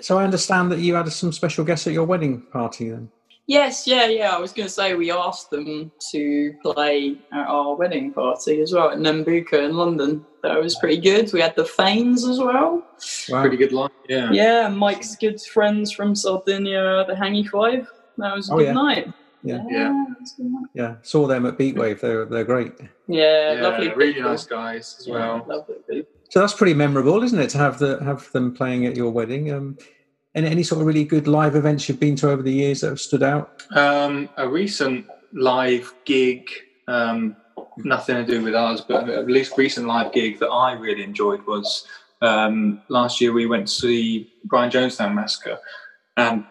[0.00, 3.08] So I understand that you had some special guests at your wedding party then.
[3.48, 4.34] Yes, yeah, yeah.
[4.34, 8.72] I was going to say we asked them to play at our wedding party as
[8.72, 10.24] well at Nambucca in London.
[10.42, 11.32] That was pretty good.
[11.32, 12.84] We had the Fanes as well.
[13.28, 13.40] Wow.
[13.42, 13.90] Pretty good line.
[14.08, 14.30] Yeah.
[14.32, 17.88] Yeah, Mike's good friends from Sardinia, the Hangy Five.
[18.18, 18.72] That was a Oh, good yeah.
[18.72, 19.12] night.
[19.44, 19.62] Yeah.
[19.70, 19.88] Yeah.
[20.08, 20.66] that was a good night.
[20.74, 22.00] Yeah, saw them at Beatwave.
[22.00, 22.72] They're they're great.
[23.06, 23.92] yeah, Yeah, lovely.
[23.94, 24.30] really people.
[24.30, 25.44] nice guys as Yeah, well.
[25.48, 26.10] lovely people.
[26.30, 29.52] So that's pretty memorable, isn't it, to have the have them playing at your wedding?
[29.52, 29.78] Um,
[30.36, 32.88] any any sort of really good live events you've been to over the years that
[32.88, 33.62] have stood out?
[33.74, 36.48] Um, a recent live gig,
[36.86, 37.36] um,
[37.78, 41.44] nothing to do with ours, but at least recent live gig that I really enjoyed
[41.46, 41.86] was
[42.20, 45.58] um, last year we went to see Brian Jonestown Massacre,
[46.16, 46.44] and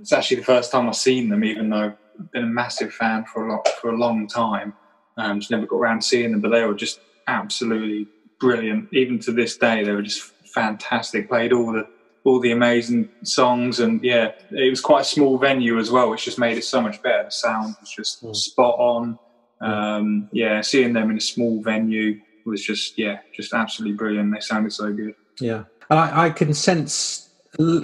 [0.00, 3.24] it's actually the first time I've seen them, even though I've been a massive fan
[3.24, 4.74] for a lot for a long time.
[5.16, 8.06] Um, just never got around to seeing them, but they were just absolutely
[8.38, 8.88] brilliant.
[8.92, 10.22] Even to this day, they were just
[10.54, 11.28] fantastic.
[11.28, 11.86] Played all the
[12.24, 16.24] all the amazing songs and yeah it was quite a small venue as well which
[16.24, 18.36] just made it so much better the sound was just Mm.
[18.36, 19.18] spot on
[19.62, 24.40] um, yeah seeing them in a small venue was just yeah just absolutely brilliant they
[24.40, 27.30] sounded so good Yeah, and I, I can sense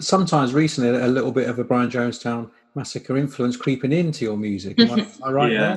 [0.00, 4.78] sometimes recently a little bit of a Brian Jonestown massacre influence creeping into your music.
[4.80, 5.76] Am I, am I right Yeah.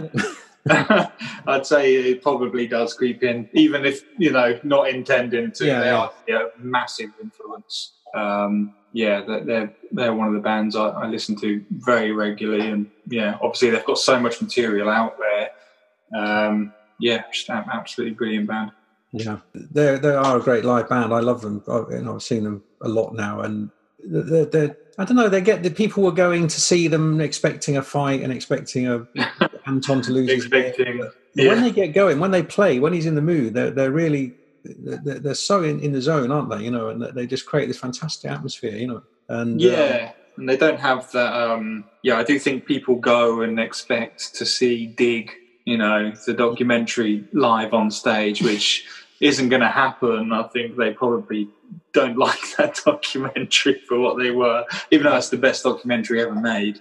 [0.66, 1.12] there?
[1.48, 5.66] I'd say it probably does creep in, even if you know not intending to.
[5.66, 5.98] Yeah, they yeah.
[5.98, 7.94] are yeah, massive influence.
[8.14, 12.70] Um, yeah, they're, they're they're one of the bands I, I listen to very regularly,
[12.70, 15.52] and yeah, obviously they've got so much material out there.
[16.20, 18.72] Um, yeah, just an absolutely brilliant band.
[19.12, 21.14] Yeah, they they are a great live band.
[21.14, 21.64] I love them.
[21.68, 23.70] You know, I've seen them a lot now, and
[24.04, 25.30] they're, they're, I don't know.
[25.30, 29.08] They get the people were going to see them expecting a fight and expecting a
[29.68, 30.30] Anton to lose.
[30.30, 31.48] Expecting, yeah.
[31.48, 34.34] when they get going, when they play, when he's in the mood, they're they're really
[34.78, 36.64] they're, they're so in, in the zone, aren't they?
[36.64, 38.76] You know, and they just create this fantastic atmosphere.
[38.76, 41.34] You know, and uh, Yeah, and they don't have that.
[41.34, 45.32] Um, yeah, I do think people go and expect to see Dig,
[45.66, 48.86] you know, the documentary live on stage, which
[49.20, 50.32] isn't going to happen.
[50.32, 51.50] I think they probably
[51.94, 56.36] don't like that documentary for what they were, even though it's the best documentary ever
[56.36, 56.80] made.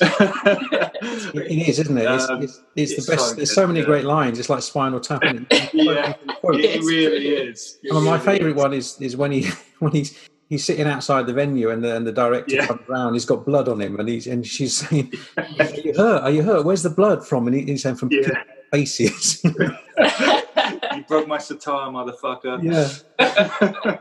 [0.00, 2.10] It, is, isn't it?
[2.10, 3.28] It's, Um, it's, it's, it's the best.
[3.30, 4.38] so There's so many great lines.
[4.38, 5.22] It's like Spinal Tap.
[5.22, 6.14] and- Yeah.
[6.44, 7.78] It really is.
[7.82, 10.18] It mean, my favourite one is is when he when he's
[10.48, 12.66] he's sitting outside the venue and the and the director Yeah.
[12.66, 13.12] comes around.
[13.14, 16.22] He's got blood on him, and he's and she's saying, "Are you hurt?
[16.22, 16.64] Are you hurt?
[16.64, 18.42] Where's the blood from?" And he, he's saying, "From Yeah.
[18.72, 22.62] faces." you broke my sitar, motherfucker.
[22.62, 23.98] yeah,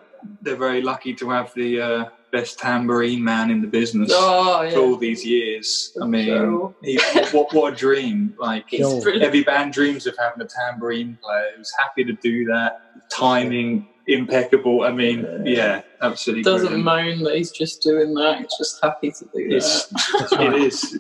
[0.48, 4.12] They're very lucky to have the uh, best tambourine man in the business.
[4.14, 5.96] Oh, for all these years.
[6.02, 6.74] I mean, Sure.
[6.82, 6.98] he,
[7.32, 8.34] what, what a dream!
[8.40, 9.02] Like He's Yo.
[9.02, 9.26] brilliant.
[9.26, 12.82] every band dreams of having a tambourine player who's happy to do that.
[13.12, 14.84] Timing impeccable.
[14.84, 16.44] I mean, yeah, absolutely.
[16.44, 17.20] Doesn't brilliant.
[17.20, 18.40] moan that he's just doing that.
[18.40, 20.38] He's just happy to do It's, that.
[20.56, 20.98] it is.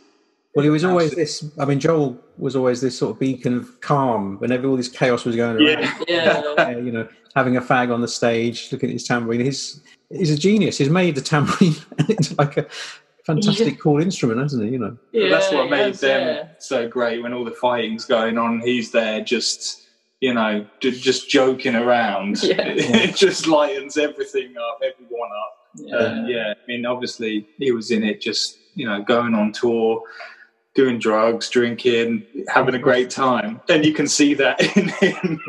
[0.55, 1.45] well, he was always this.
[1.57, 5.23] I mean, Joel was always this sort of beacon of calm whenever all this chaos
[5.25, 5.79] was going around.
[6.07, 6.43] Yeah.
[6.57, 6.69] Yeah.
[6.77, 7.07] You know,
[7.37, 9.41] having a fag on the stage, looking at his tambourine.
[9.41, 9.79] He's
[10.09, 10.79] he's a genius.
[10.79, 11.75] He's made the tambourine
[12.09, 12.65] into like a
[13.23, 14.71] fantastic, cool instrument, hasn't he?
[14.71, 14.97] You know.
[15.11, 16.47] yeah That's what made yes, them yeah.
[16.57, 18.59] so great when all the fighting's going on.
[18.61, 19.83] He's there just.
[20.19, 22.41] You know, ju- just joking around.
[22.43, 22.55] Yeah.
[23.05, 25.53] It just lightens everything up, everyone up.
[25.75, 26.05] Yeah.
[26.05, 30.01] And yeah, I mean, obviously he was in it, just you know, going on tour,
[30.77, 35.41] doing drugs, drinking, having a great time, and you can see that in him.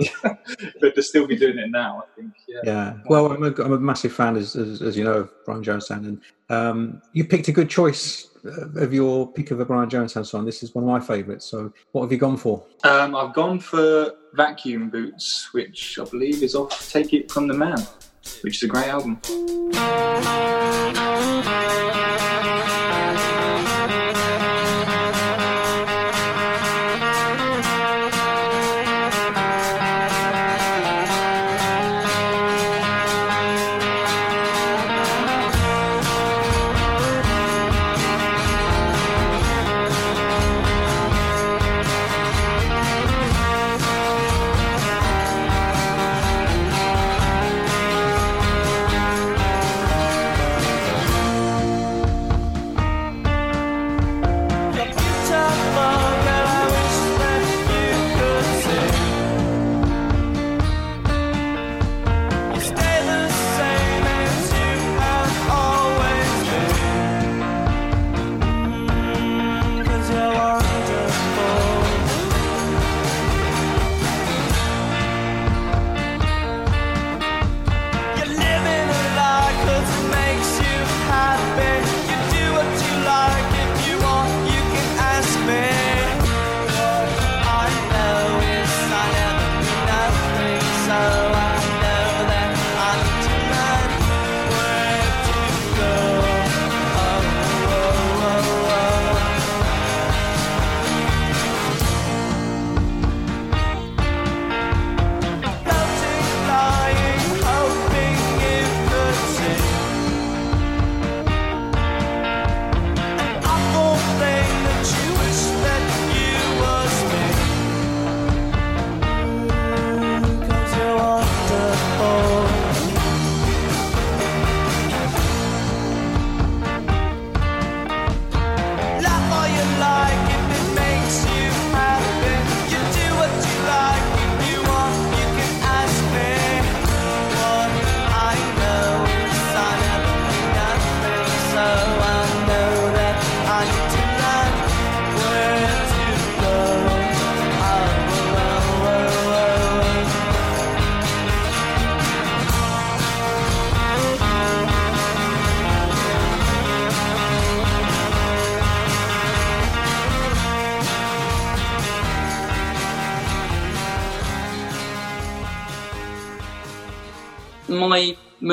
[0.81, 2.95] but to still be doing it now, I think, yeah, Yeah.
[3.11, 6.07] Well, I'm a, I'm a massive fan, as, as, as you know, of Brian Jonestown,
[6.09, 10.25] and um, you picked a good choice uh, of your pick of a Brian Jonestown
[10.25, 10.47] song.
[10.47, 11.45] This is one of my favourites.
[11.45, 12.65] So, what have you gone for?
[12.85, 17.55] Um, I've gone for Vacuum Boots, which I believe is off Take It From the
[17.55, 17.87] Man,
[18.41, 19.21] which is a great album.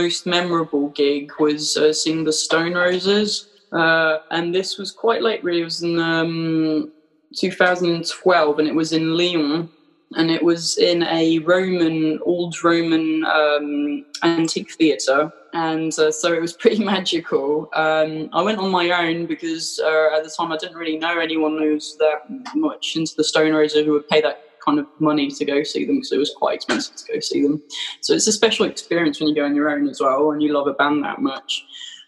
[0.06, 5.43] Most memorable gig was uh, seeing the Stone Roses, uh, and this was quite late.
[5.43, 6.91] Really, it was in um,
[7.36, 9.68] 2012, and it was in Lyon,
[10.16, 16.39] and it was in a Roman, old Roman um, antique theatre, and uh, so it
[16.39, 17.68] was pretty magical.
[17.74, 21.18] Um, I went on my own because uh, at the time I didn't really know
[21.18, 22.20] anyone who was that
[22.53, 25.86] much into the Stone Roses who would pay that kind of money to go see
[25.86, 27.61] them because it was quite expensive to go see them.
[28.01, 30.53] So it's a special experience when you go on your own as well and you
[30.53, 31.66] love a band that much.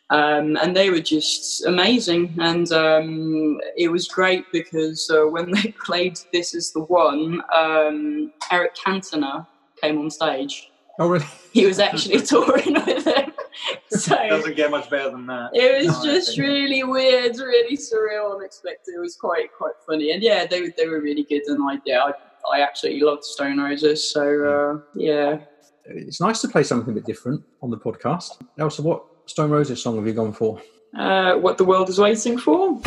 [0.09, 5.73] Um, and they were just amazing, and um, it was great because uh, when they
[5.85, 9.45] played "This Is the One," um, Eric Cantona
[9.81, 10.69] came on stage.
[10.97, 11.25] Oh, really?
[11.51, 13.33] He was actually touring with them,
[13.89, 15.49] so Doesn't get much better than that.
[15.53, 18.93] it was No, just think- really weird, really surreal, unexpected.
[18.95, 21.41] It was quite quite funny, and yeah, they were they were really good.
[21.47, 22.13] And I yeah, I,
[22.53, 24.11] I absolutely love the Stone Roses.
[24.11, 25.39] So uh, yeah,
[25.85, 28.41] It's nice to play something a bit different on the podcast.
[28.57, 30.61] Elsa, what Stone Roses song have you gone for?
[30.97, 32.79] uh, what the world is waiting for.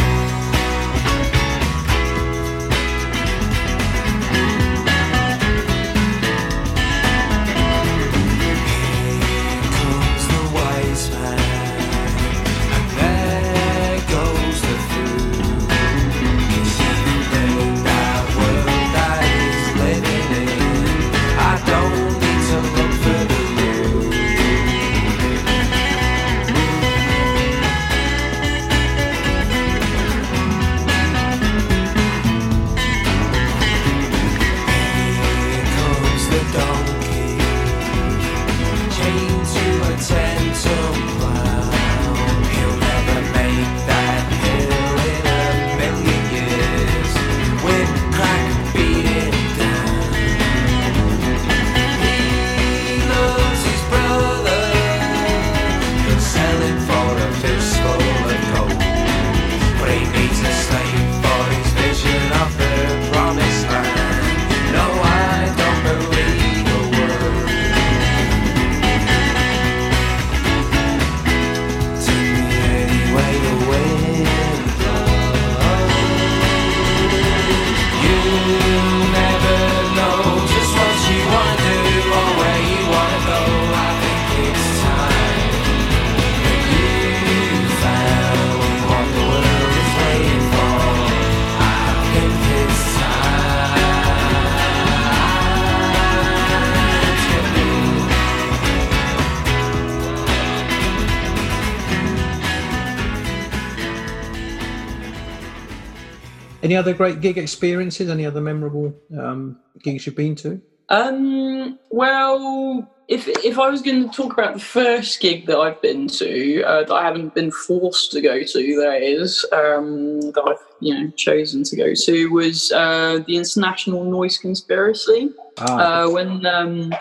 [106.70, 108.08] Any other great gig experiences?
[108.08, 110.62] Any other memorable um, gigs you've been to?
[110.88, 115.82] Um, well, if if I was going to talk about the first gig that I've
[115.82, 120.44] been to, uh, that I haven't been forced to go to, that is, um, that
[120.46, 126.10] I've you know chosen to go to, was uh, the International Noise Conspiracy Ah, uh,
[126.10, 126.94] when um,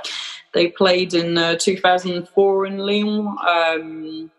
[0.55, 4.31] they played in uh, 2004 in Lyon.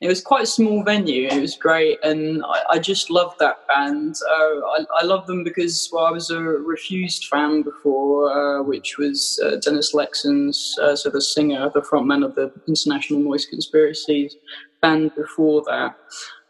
[0.00, 1.28] It was quite a small venue.
[1.28, 4.14] It was great, and I, I just loved that band.
[4.30, 8.96] Uh, I, I love them because well, I was a Refused fan before, uh, which
[8.96, 14.36] was uh, Dennis Lyxzén's, uh, so the singer, the frontman of the International Noise Conspiracies
[14.80, 15.96] band before that.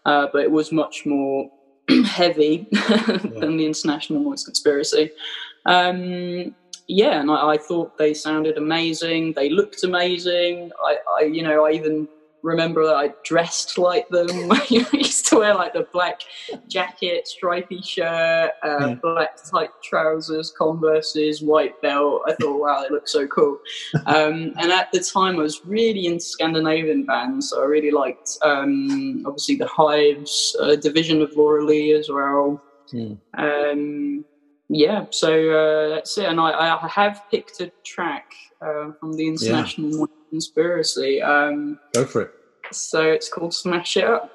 [0.05, 1.51] Uh, but it was much more
[2.05, 2.69] heavy
[3.41, 5.11] than the International Noise Conspiracy.
[5.67, 6.55] Um,
[6.87, 9.33] yeah, and I, I thought they sounded amazing.
[9.33, 10.71] They looked amazing.
[10.85, 12.09] I, I, you know, I even
[12.43, 14.29] remember that I dressed like them.
[14.53, 16.21] I used to wear like the black
[16.69, 18.95] jacket, stripy shirt, uh, Yeah.
[19.03, 22.23] black tight trousers, Converse's, white belt.
[22.27, 23.59] I thought, wow, they look so cool.
[24.07, 27.51] um, and at the time, I was really into Scandinavian bands.
[27.51, 32.63] So I really liked, um, obviously, the Hives, uh, Division of Laura Lee as well.
[32.91, 33.15] Hmm.
[33.39, 34.25] Um,
[34.69, 36.27] yeah, so uh, that's it.
[36.27, 38.33] And I, I have picked a track
[38.63, 41.21] uh, from the International Noise Conspiracy.
[41.21, 42.35] Um, go for it.
[42.73, 44.31] so it's called Smash It Up.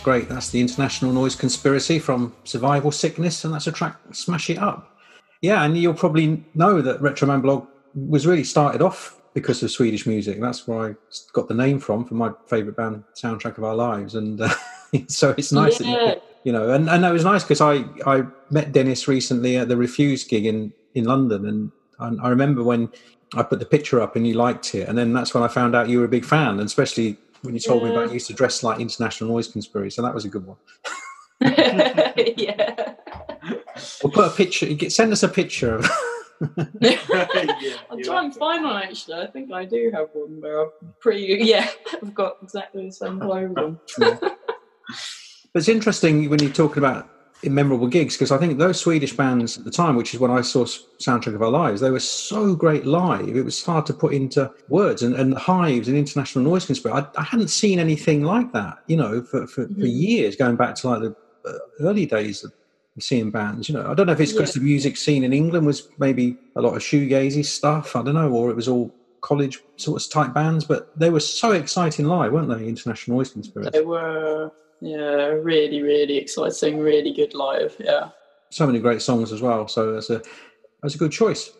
[0.00, 0.28] That's great.
[0.30, 4.96] That's the International Noise Conspiracy from Survival Sickness, and that's a track Smash It Up.
[5.42, 10.06] Yeah, and you'll probably know that Retroman Blog was really started off because of Swedish
[10.06, 10.40] music.
[10.40, 10.94] That's where I
[11.34, 14.14] got the name from, for my favourite band, Soundtrack of Our Lives.
[14.14, 14.48] And uh,
[15.06, 18.22] so it's nice that you, you know, and, and that was nice because I, I
[18.48, 21.44] met Dennis recently at the Refused gig in, in London.
[21.44, 22.90] And, and I remember when
[23.34, 24.88] I put the picture up and you liked it.
[24.88, 27.54] And then that's when I found out you were a big fan, and especially when
[27.54, 29.94] you told me about you used to dress like International Noise Conspiracy.
[29.94, 30.56] So that was a good one.
[31.40, 32.94] yeah.
[34.02, 35.86] We'll put a picture, get- send us a picture of
[36.80, 36.98] yeah,
[37.90, 39.22] I'll you try like and find one actually.
[39.22, 40.70] I think I do have one where I'm
[41.00, 41.38] pretty.
[41.40, 41.68] Yeah,
[42.02, 43.78] I've got exactly the same clothes on.
[43.98, 44.38] But
[45.54, 47.08] it's interesting when you're talking about
[47.44, 50.42] memorable gigs because I think those Swedish bands at the time, which is when I
[50.42, 53.34] saw Soundtrack of Our Lives, they were so great live.
[53.36, 55.02] It was hard to put into words.
[55.02, 58.96] And, and Hives and International Noise Conspiracy, I, I hadn't seen anything like that, you
[58.96, 60.00] know, for, for, for Mhm.
[60.00, 61.16] years, going back to like the
[61.48, 62.52] uh, early days of
[62.98, 63.68] seeing bands.
[63.68, 64.60] You know, I don't know if it's because Yeah.
[64.60, 67.96] the music scene in England was maybe a lot of shoegazy stuff.
[67.96, 71.20] I don't know, or it was all college sort of type bands, but they were
[71.20, 72.66] so exciting live, weren't they?
[72.66, 73.70] International Noise Conspiracy.
[73.72, 77.76] They were, yeah, really, really exciting, really good live.
[77.78, 78.10] Yeah.
[78.50, 79.68] so many great songs as well.
[79.68, 80.22] So that's a
[80.82, 81.52] that's a good choice.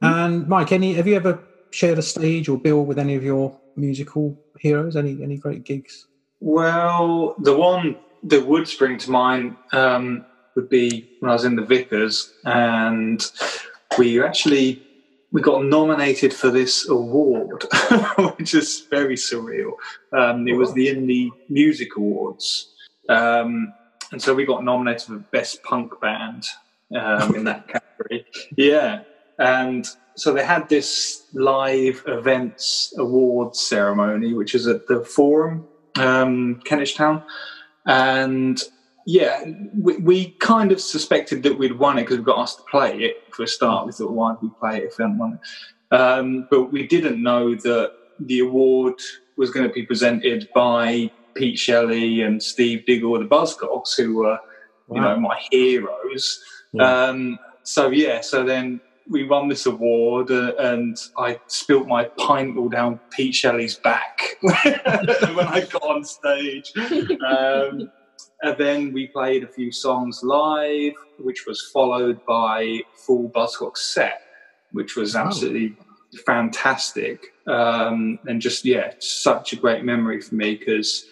[0.00, 1.38] And Mike, any have you ever
[1.70, 4.96] shared a stage or bill with any of your musical heroes?
[4.96, 6.06] Any any great gigs?
[6.40, 10.24] Well, the one that would spring to mind um,
[10.56, 13.24] would be when I was in the Vickers, and
[13.98, 14.82] we actually
[15.32, 17.64] we got nominated for this award,
[18.36, 19.72] which is very surreal.
[20.12, 22.72] Um, it was the Indie Music Awards,
[23.08, 23.72] um,
[24.12, 26.44] and so we got nominated for best punk band
[26.94, 28.26] um, in that category.
[28.56, 29.02] Yeah,
[29.38, 35.66] and so they had this live events awards ceremony, which is at the Forum,
[35.96, 37.22] um, Kentish Town,
[37.86, 38.62] and
[39.06, 39.44] yeah,
[39.74, 42.98] we, we kind of suspected that we'd won it because we got asked to play
[42.98, 43.86] it for a start.
[43.86, 45.94] We thought, why would we play it if we hadn't won it?
[45.94, 48.94] Um, but we didn't know that the award
[49.36, 54.38] was going to be presented by Pete Shelley and Steve Diggle, the Buzzcocks, who were,
[54.92, 56.42] you know, my heroes.
[56.72, 57.04] Yeah.
[57.04, 62.56] Um, so yeah, so then we won this award, uh, and I spilt my pint
[62.56, 66.72] all down Pete Shelley's back when I got on stage.
[67.26, 67.90] Um,
[68.42, 74.20] and then we played a few songs live, which was followed by full Buzzcock set,
[74.72, 75.26] which was Wow.
[75.26, 75.76] absolutely
[76.26, 77.32] fantastic.
[77.46, 81.06] Um, and just yeah, such a great memory for me because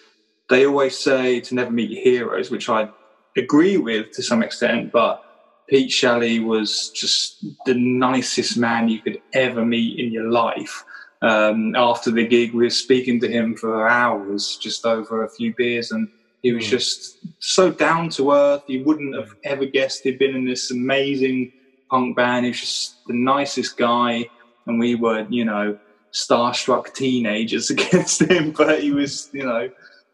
[0.49, 2.89] they always say to never meet your heroes, which I
[3.37, 5.23] agree with to some extent, but
[5.69, 10.83] Pete Shelley was just the nicest man you could ever meet in your life.
[11.21, 15.53] Um, after the gig, we were speaking to him for hours, just over a few
[15.55, 16.09] beers, and
[16.43, 16.69] he was Mm.
[16.69, 18.63] just so down to earth.
[18.67, 21.51] You wouldn't have ever guessed he'd been in this amazing
[21.89, 22.45] punk band.
[22.45, 24.27] He was just the nicest guy,
[24.65, 25.77] and we were, you know,
[26.13, 28.51] starstruck teenagers against him.
[28.51, 29.69] But he was, you know,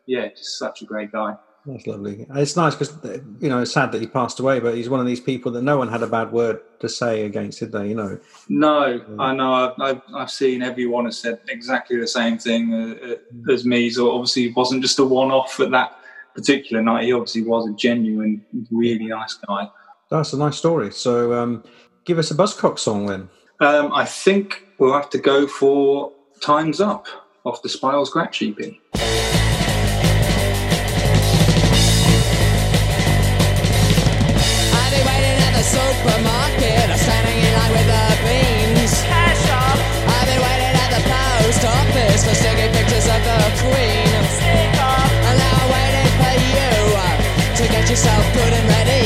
[0.05, 1.35] yeah, just such a great guy.
[1.65, 2.25] That's lovely.
[2.33, 2.97] It's nice because
[3.41, 5.63] you know it's sad that he passed away, but he's one of these people that
[5.63, 7.89] no one had a bad word to say against, did they?
[7.89, 9.01] You know, No.
[9.19, 9.73] I know.
[9.77, 13.89] I've, I've, seen everyone has said exactly the same thing uh, uh, as me.
[13.89, 15.99] So obviously, it wasn't just a one-off at that
[16.37, 17.05] particular night.
[17.05, 19.69] He obviously was a genuine, really nice guy.
[20.09, 20.91] that's a nice story.
[20.91, 21.63] So, um,
[22.05, 23.29] give us a Buzzcock song then.
[23.59, 27.07] Um, I think we'll have to go for "Times Up"
[27.43, 28.51] off the Spiral Scratch E
[47.89, 48.96] yourself good and ready.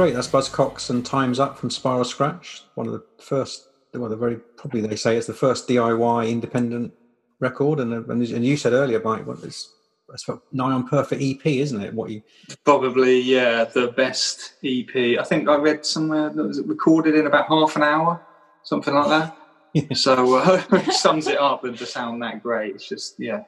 [0.00, 0.14] Great.
[0.14, 2.62] That's Buzzcocks and Time's Up from Spiral Scratch.
[2.74, 6.94] One of the first, well, the very probably they say it's the first DIY independent
[7.38, 7.80] record.
[7.80, 9.70] And and, and you said earlier, Mike, what it's,
[10.10, 11.92] it's about nigh on perfect EP, isn't it?
[11.92, 12.22] What you
[12.64, 15.18] Probably, yeah, the best EP.
[15.18, 18.24] I think I read somewhere that was recorded in about half an hour,
[18.62, 19.36] something like that.
[19.74, 19.92] Yeah.
[19.92, 22.74] So uh, it sums it up and to sound that great.
[22.74, 23.44] It's just, yeah,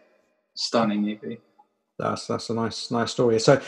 [0.55, 1.38] stunning EP.
[1.98, 3.40] that's that's a nice nice story.
[3.40, 3.59] So.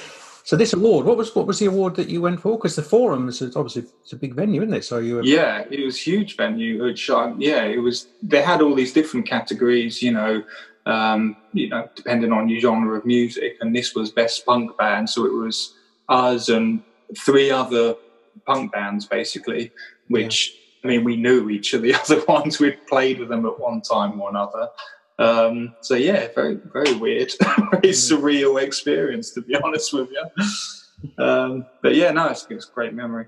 [0.45, 2.59] So this award, what was what was the award that you went for?
[2.59, 4.85] Because the forum is obviously it's a big venue, isn't it?
[4.85, 6.85] So you were Yeah, it was huge venue.
[6.85, 8.09] Which, um, yeah, it was.
[8.23, 10.45] They had all these different categories, you know,
[10.85, 13.57] um, you know, depending on your genre of music.
[13.63, 15.75] And this was best punk band, so it was
[16.11, 16.83] us and
[17.17, 17.95] three other
[18.47, 19.73] punk bands basically.
[20.09, 22.61] Which I mean, we knew each of the other ones.
[22.61, 24.69] We'd played with them at one time or another.
[25.19, 27.33] Um, so yeah, very very weird,
[27.71, 31.25] very surreal experience to be honest with you.
[31.25, 33.27] Um, but yeah, no, it's, it's a great memory.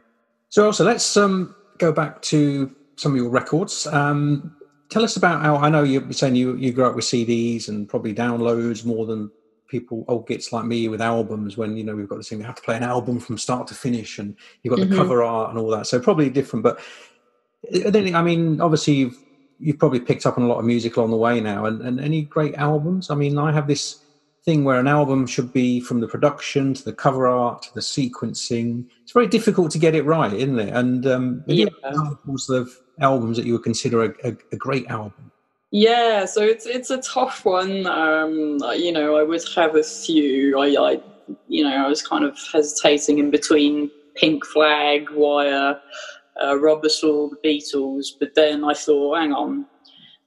[0.49, 3.87] So also let's um, go back to some of your records.
[3.87, 4.57] Um,
[4.89, 7.89] tell us about how I know you're saying you you grew up with CDs and
[7.89, 9.31] probably downloads more than
[9.69, 11.57] people old gits like me with albums.
[11.57, 13.67] When you know we've got this thing, we have to play an album from start
[13.69, 14.97] to finish, and you've got the Mhm.
[14.97, 15.87] cover art and all that.
[15.87, 16.81] So probably different, but
[17.85, 19.19] I don't I mean, obviously you've
[19.59, 22.01] you've probably picked up on a lot of music along the way now, and, and
[22.01, 23.11] any great albums.
[23.11, 24.03] I mean, I have this
[24.45, 27.81] thing where an album should be from the production to the cover art to the
[27.81, 28.87] sequencing.
[29.03, 30.73] It's very difficult to get it right, isn't it?
[30.73, 31.67] And um, Yeah.
[31.85, 35.33] examples of albums that you would consider a, a, a great album.
[35.73, 37.87] Yeah, so it's it's a tough one.
[37.87, 40.59] Um, you know, I would have a few.
[40.61, 41.01] I, I,
[41.49, 45.79] you know, I was kind of hesitating in between Pink Flag, Wire,
[46.43, 49.67] uh, Rubber Soul, the Beatles, but then I thought, hang on,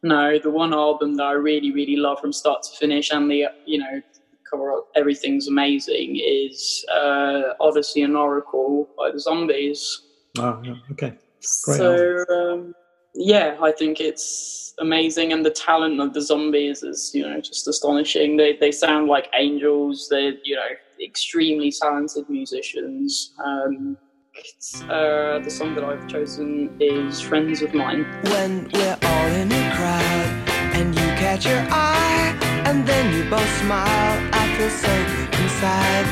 [0.01, 3.45] no, the one album that I really, really love from start to finish, and the
[3.65, 4.01] you know,
[4.49, 10.01] cover everything's amazing, is uh, Odessey and Oracle by the Zombies.
[10.37, 11.17] Oh, yeah, okay.
[11.63, 12.73] Great so um,
[13.15, 17.67] yeah, I think it's amazing, and the talent of the zombies is you know just
[17.67, 18.37] astonishing.
[18.37, 20.07] They they sound like angels.
[20.09, 20.69] They're you know
[21.03, 23.33] extremely talented musicians.
[23.43, 23.97] Um,
[24.45, 29.51] it's, uh, the song that I've chosen is "Friends of Mine." when we're all in
[29.51, 30.29] a crowd
[30.77, 32.37] and you catch her eye
[32.67, 36.07] and then you both smile i feel so good inside.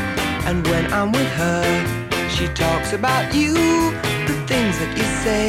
[0.50, 1.68] And when i'm with her
[2.36, 3.54] she talks about you
[4.30, 5.48] the things that you say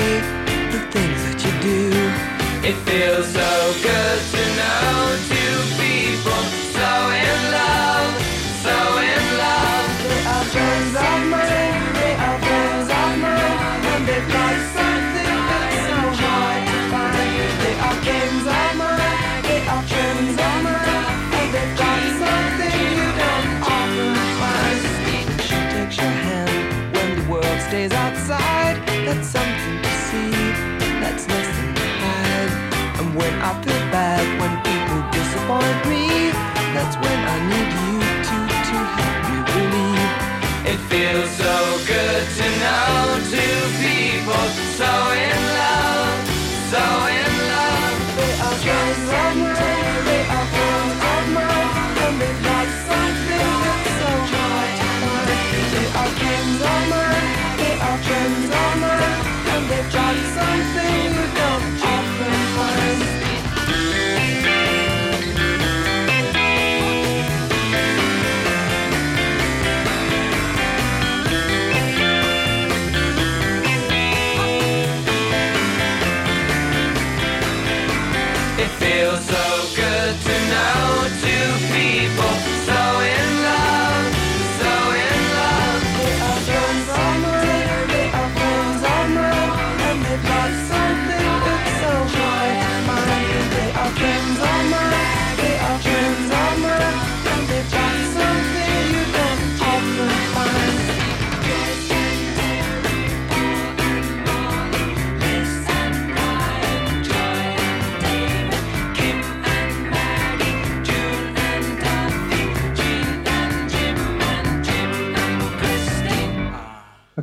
[0.74, 1.82] the things that you do.
[2.68, 3.50] It feels so
[3.82, 6.57] good to know two people
[27.86, 28.76] the outside.
[29.06, 30.30] That's something to see
[31.02, 32.52] that's nothing to hide.
[32.98, 36.32] And when I feel bad when people disappoint me
[36.74, 37.94] that's when I need you
[38.28, 40.12] to to help me believe.
[40.72, 41.54] It feels so
[41.86, 42.98] good to know
[43.34, 44.44] two people
[44.80, 44.90] so
[45.26, 45.37] in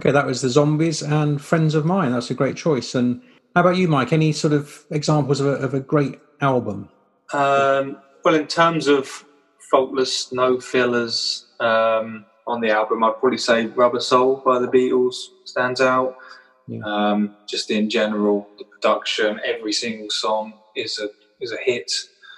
[0.06, 2.12] Okay, that was the Zombies and Friends of Mine.
[2.12, 2.93] That's a great choice.
[2.93, 3.24] And
[3.56, 4.14] how about you, Mike?
[4.14, 6.89] Any sort of examples of a, of a great album?
[7.34, 9.26] Um, well, in terms of
[9.72, 15.16] faultless, no fillers um, on the album, I'd probably say Rubber Soul by the Beatles
[15.45, 16.18] stands out.
[16.68, 16.82] Yeah.
[16.86, 21.10] Um, just in general, the production, every single song is a
[21.41, 21.91] is a hit.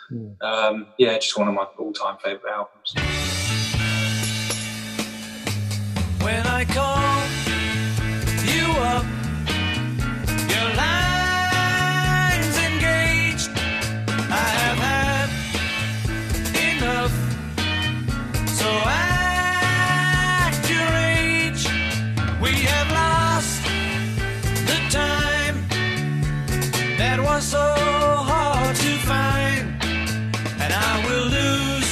[0.07, 0.29] Hmm.
[0.39, 2.93] Um, yeah, just one of my all time favorite albums.
[6.23, 7.26] When I call
[8.79, 9.05] up.
[10.53, 13.51] Your line's engaged.
[14.29, 15.29] I have had
[16.71, 17.13] enough.
[18.59, 21.63] So act your age.
[22.41, 23.63] We have lost
[24.69, 25.55] the time
[26.97, 27.67] that was so
[28.31, 29.65] hard to find.
[30.61, 31.86] And I will lose.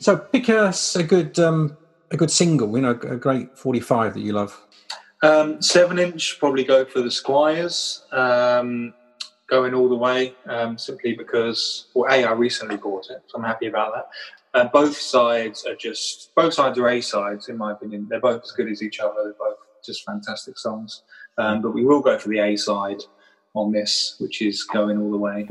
[0.00, 1.76] So pick us a good um,
[2.10, 4.60] a good single, you know, a great forty-five that you love.
[5.22, 8.04] Um, seven inch, probably go for the Squires.
[8.10, 8.94] Um,
[9.48, 13.42] going all the way, um, simply because, well, A, I recently bought it, so I'm
[13.42, 14.08] happy about that.
[14.54, 18.06] And both sides are just, both sides are A sides, in my opinion.
[18.08, 19.16] They're both as good as each other.
[19.24, 21.02] They're both just fantastic songs.
[21.36, 23.02] Um, but we will go for the A side
[23.54, 25.48] on this, which is going all the way.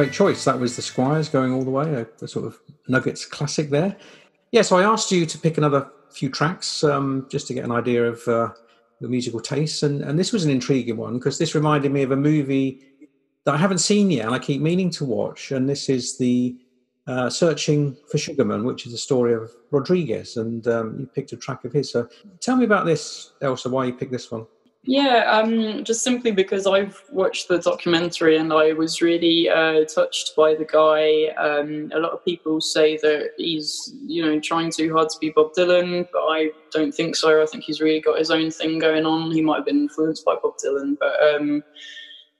[0.00, 0.44] Great choice.
[0.44, 3.94] That was the Squires going all the way, a, a sort of Nuggets classic there.
[4.50, 7.70] Yeah, so I asked you to pick another few tracks um, just to get an
[7.70, 8.48] idea of uh,
[9.00, 12.12] your musical tastes, and, and this was an intriguing one because this reminded me of
[12.12, 12.82] a movie
[13.44, 16.56] that I haven't seen yet and I keep meaning to watch, and this is the
[17.06, 21.36] uh, Searching for Sugarman, which is the story of Rodriguez, and um, you picked a
[21.36, 21.92] track of his.
[21.92, 22.08] So
[22.40, 24.46] tell me about this, Elsa, why you picked this one.
[24.84, 30.34] Yeah, um, just simply because I've watched the documentary and I was really uh, touched
[30.34, 31.26] by the guy.
[31.36, 35.32] Um, a lot of people say that he's, you know, trying too hard to be
[35.36, 37.42] Bob Dylan, but I don't think so.
[37.42, 39.30] I think he's really got his own thing going on.
[39.32, 41.62] He might have been influenced by Bob Dylan, but um,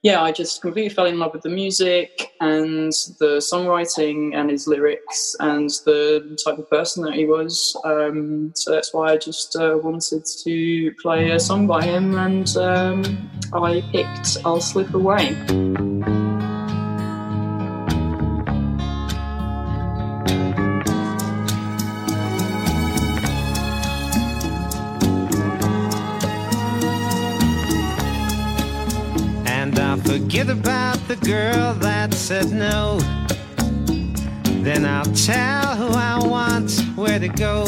[0.02, 4.66] yeah, I just completely fell in love with the music and the songwriting and his
[4.66, 7.76] lyrics and the type of person that he was.
[7.84, 12.56] Um, so that's why I just uh, wanted to play a song by him, and
[12.56, 15.36] um, I picked "I'll Slip Away."
[30.30, 33.00] Forget about the girl that said no.
[34.62, 37.64] Then I'll tell who I want where to go.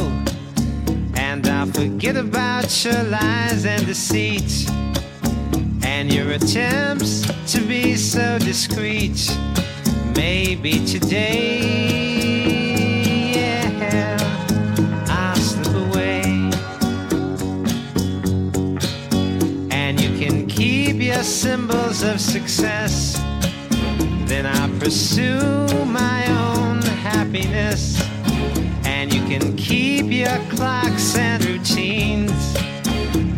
[1.16, 4.70] And I'll forget about your lies and deceit.
[5.84, 9.18] And your attempts to be so discreet.
[10.14, 12.01] Maybe today,
[21.22, 23.16] your symbols of success.
[24.26, 25.38] Then I pursue
[25.84, 28.02] my own happiness,
[28.84, 32.54] and you can keep your clocks and routines.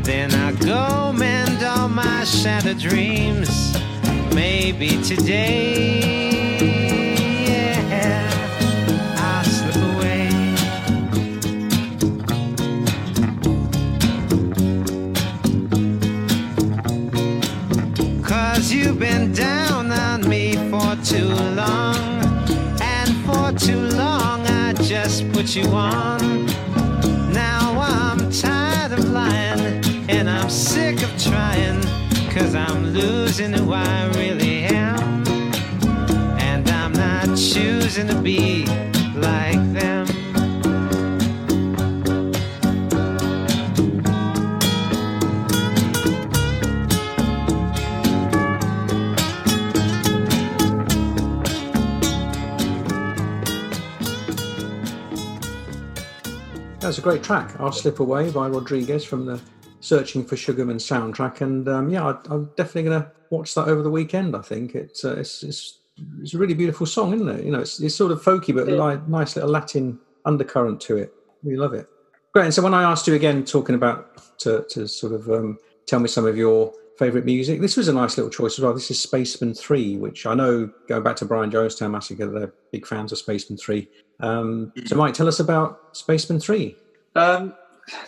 [0.03, 3.77] Then I go mend all my shattered dreams.
[4.33, 6.44] maybe today.
[18.95, 21.27] You've been down on me for too
[21.57, 21.97] long.
[22.81, 26.47] And for too long, I just put you on.
[27.33, 29.85] Now I'm tired of lying.
[30.09, 31.81] And I'm sick of trying.
[32.31, 35.25] Cause I'm losing who I really am.
[36.39, 38.67] And I'm not choosing to be
[39.17, 39.64] like
[56.97, 57.05] them.
[57.05, 57.61] That was a great track.
[57.61, 59.41] I'll Slip Away by Rodriguez from the
[59.81, 61.41] Searching for Sugarman soundtrack.
[61.41, 64.35] And um, yeah, I, I'm definitely going to watch that over the weekend.
[64.35, 65.81] I think it's, uh, it's, it's,
[66.21, 67.45] it's a really beautiful song, isn't it?
[67.45, 71.13] You know, it's, it's sort of folky, but li- nice little Latin undercurrent to it.
[71.43, 71.87] We love it.
[72.33, 72.47] Great.
[72.47, 76.01] And so when I asked you again, talking about to, to sort of um, tell
[76.01, 78.73] me some of your favourite music, this was a nice little choice as well.
[78.73, 82.87] This is Spacemen 3, which I know, going back to Brian Jonestown Massacre, they're big
[82.87, 83.89] fans of Spacemen 3.
[84.21, 86.77] Um, so, Mike, tell us about Spacemen 3.
[87.15, 87.55] Um,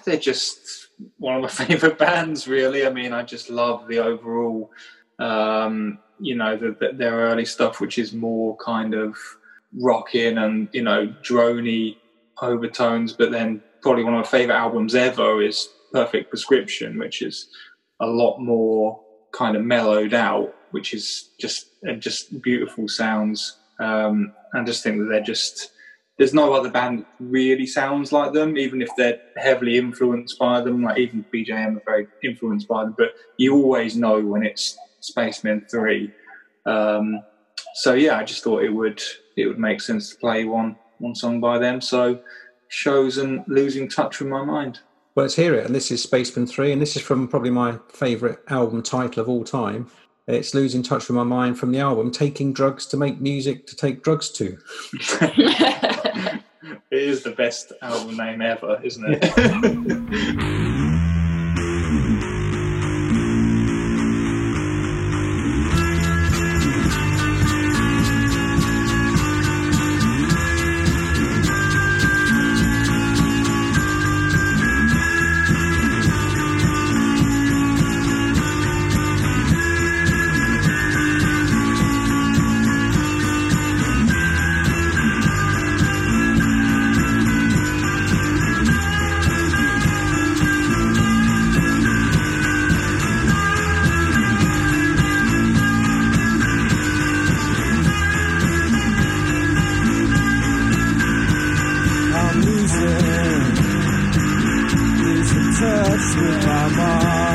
[0.05, 0.89] they're just
[1.19, 2.87] one of my favourite bands, really.
[2.87, 4.71] I mean, I just love the overall,
[5.19, 9.17] um, you know, the, the, their early stuff, which is more kind of
[9.79, 11.97] rocking and you know drony
[12.41, 13.13] overtones.
[13.13, 17.49] But then probably one of my favourite albums ever is Perfect Prescription, which is
[18.01, 19.01] a lot more
[19.33, 21.69] kind of mellowed out, which is just
[21.99, 23.59] just beautiful sounds.
[23.79, 25.73] Um, I just think that they're just
[26.19, 30.61] there's no other band that really sounds like them, even if they're heavily influenced by
[30.61, 30.83] them.
[30.83, 35.67] Like even BJM are very influenced by them, but you always know when it's Spacemen
[35.71, 36.11] Three.
[36.65, 37.21] Um,
[37.75, 39.03] so yeah, I just thought it would
[39.37, 41.81] it would make sense to play one one song by them.
[41.81, 42.21] So
[42.69, 44.81] shows and losing touch with my mind.
[45.15, 45.65] Well, let's hear it.
[45.65, 49.31] And this is Spacemen 3, and this is from probably my favourite album title of
[49.31, 49.91] all time.
[50.27, 53.77] It's Losing Touch with My Mind from the album Taking Drugs to Make Music to
[53.77, 54.59] Take Drugs to.
[57.07, 60.63] Is the best album name ever, isn't it?
[106.79, 107.26] with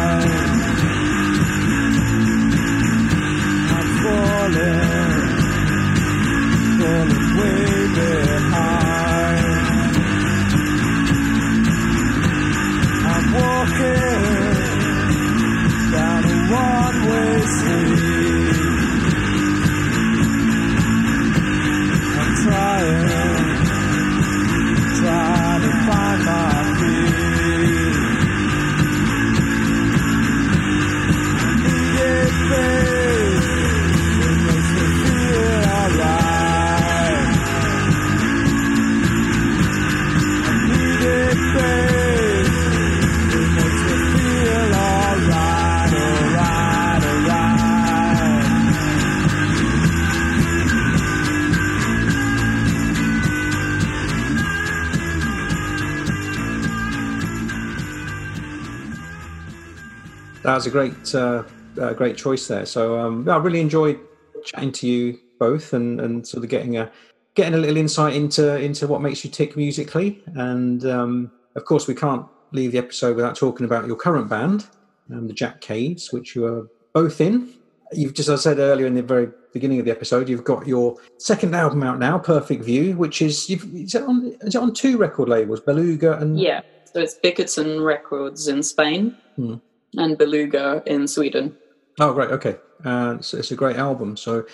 [60.52, 61.44] That was a great, uh,
[61.82, 62.66] uh, great choice there.
[62.66, 63.98] So um, I really enjoyed
[64.44, 66.92] chatting to you both and, and sort of getting a
[67.36, 70.22] getting a little insight into into what makes you tick musically.
[70.36, 74.68] And um, of course, we can't leave the episode without talking about your current band,
[75.10, 77.54] um, the Jack Cades, which you are both in.
[77.94, 80.68] You've just, as I said earlier in the very beginning of the episode, you've got
[80.68, 84.62] your second album out now, Perfect View, which is you've, is it on is it
[84.62, 89.56] on two record labels, Beluga and yeah, so it's Bickerton Records in Spain Hmm.
[89.98, 91.58] And Beluga in Sweden.
[92.00, 92.32] Oh, great.
[92.32, 92.58] Okay.
[92.84, 94.18] Uh, so it's a great album.
[94.18, 94.46] So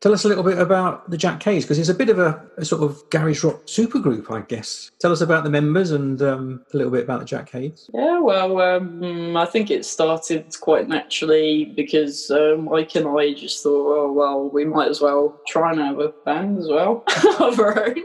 [0.00, 2.40] Tell us a little bit about the Jack Cades because it's a bit of a,
[2.56, 4.92] a sort of garage rock supergroup, I guess.
[5.00, 7.90] Tell us about the members and um, a little bit about the Jack Cades.
[7.92, 13.60] Yeah, well, um, I think it started quite naturally because um, Mike and I just
[13.60, 17.02] thought, oh, well, we might as well try and have a band as well
[17.40, 18.04] of our own.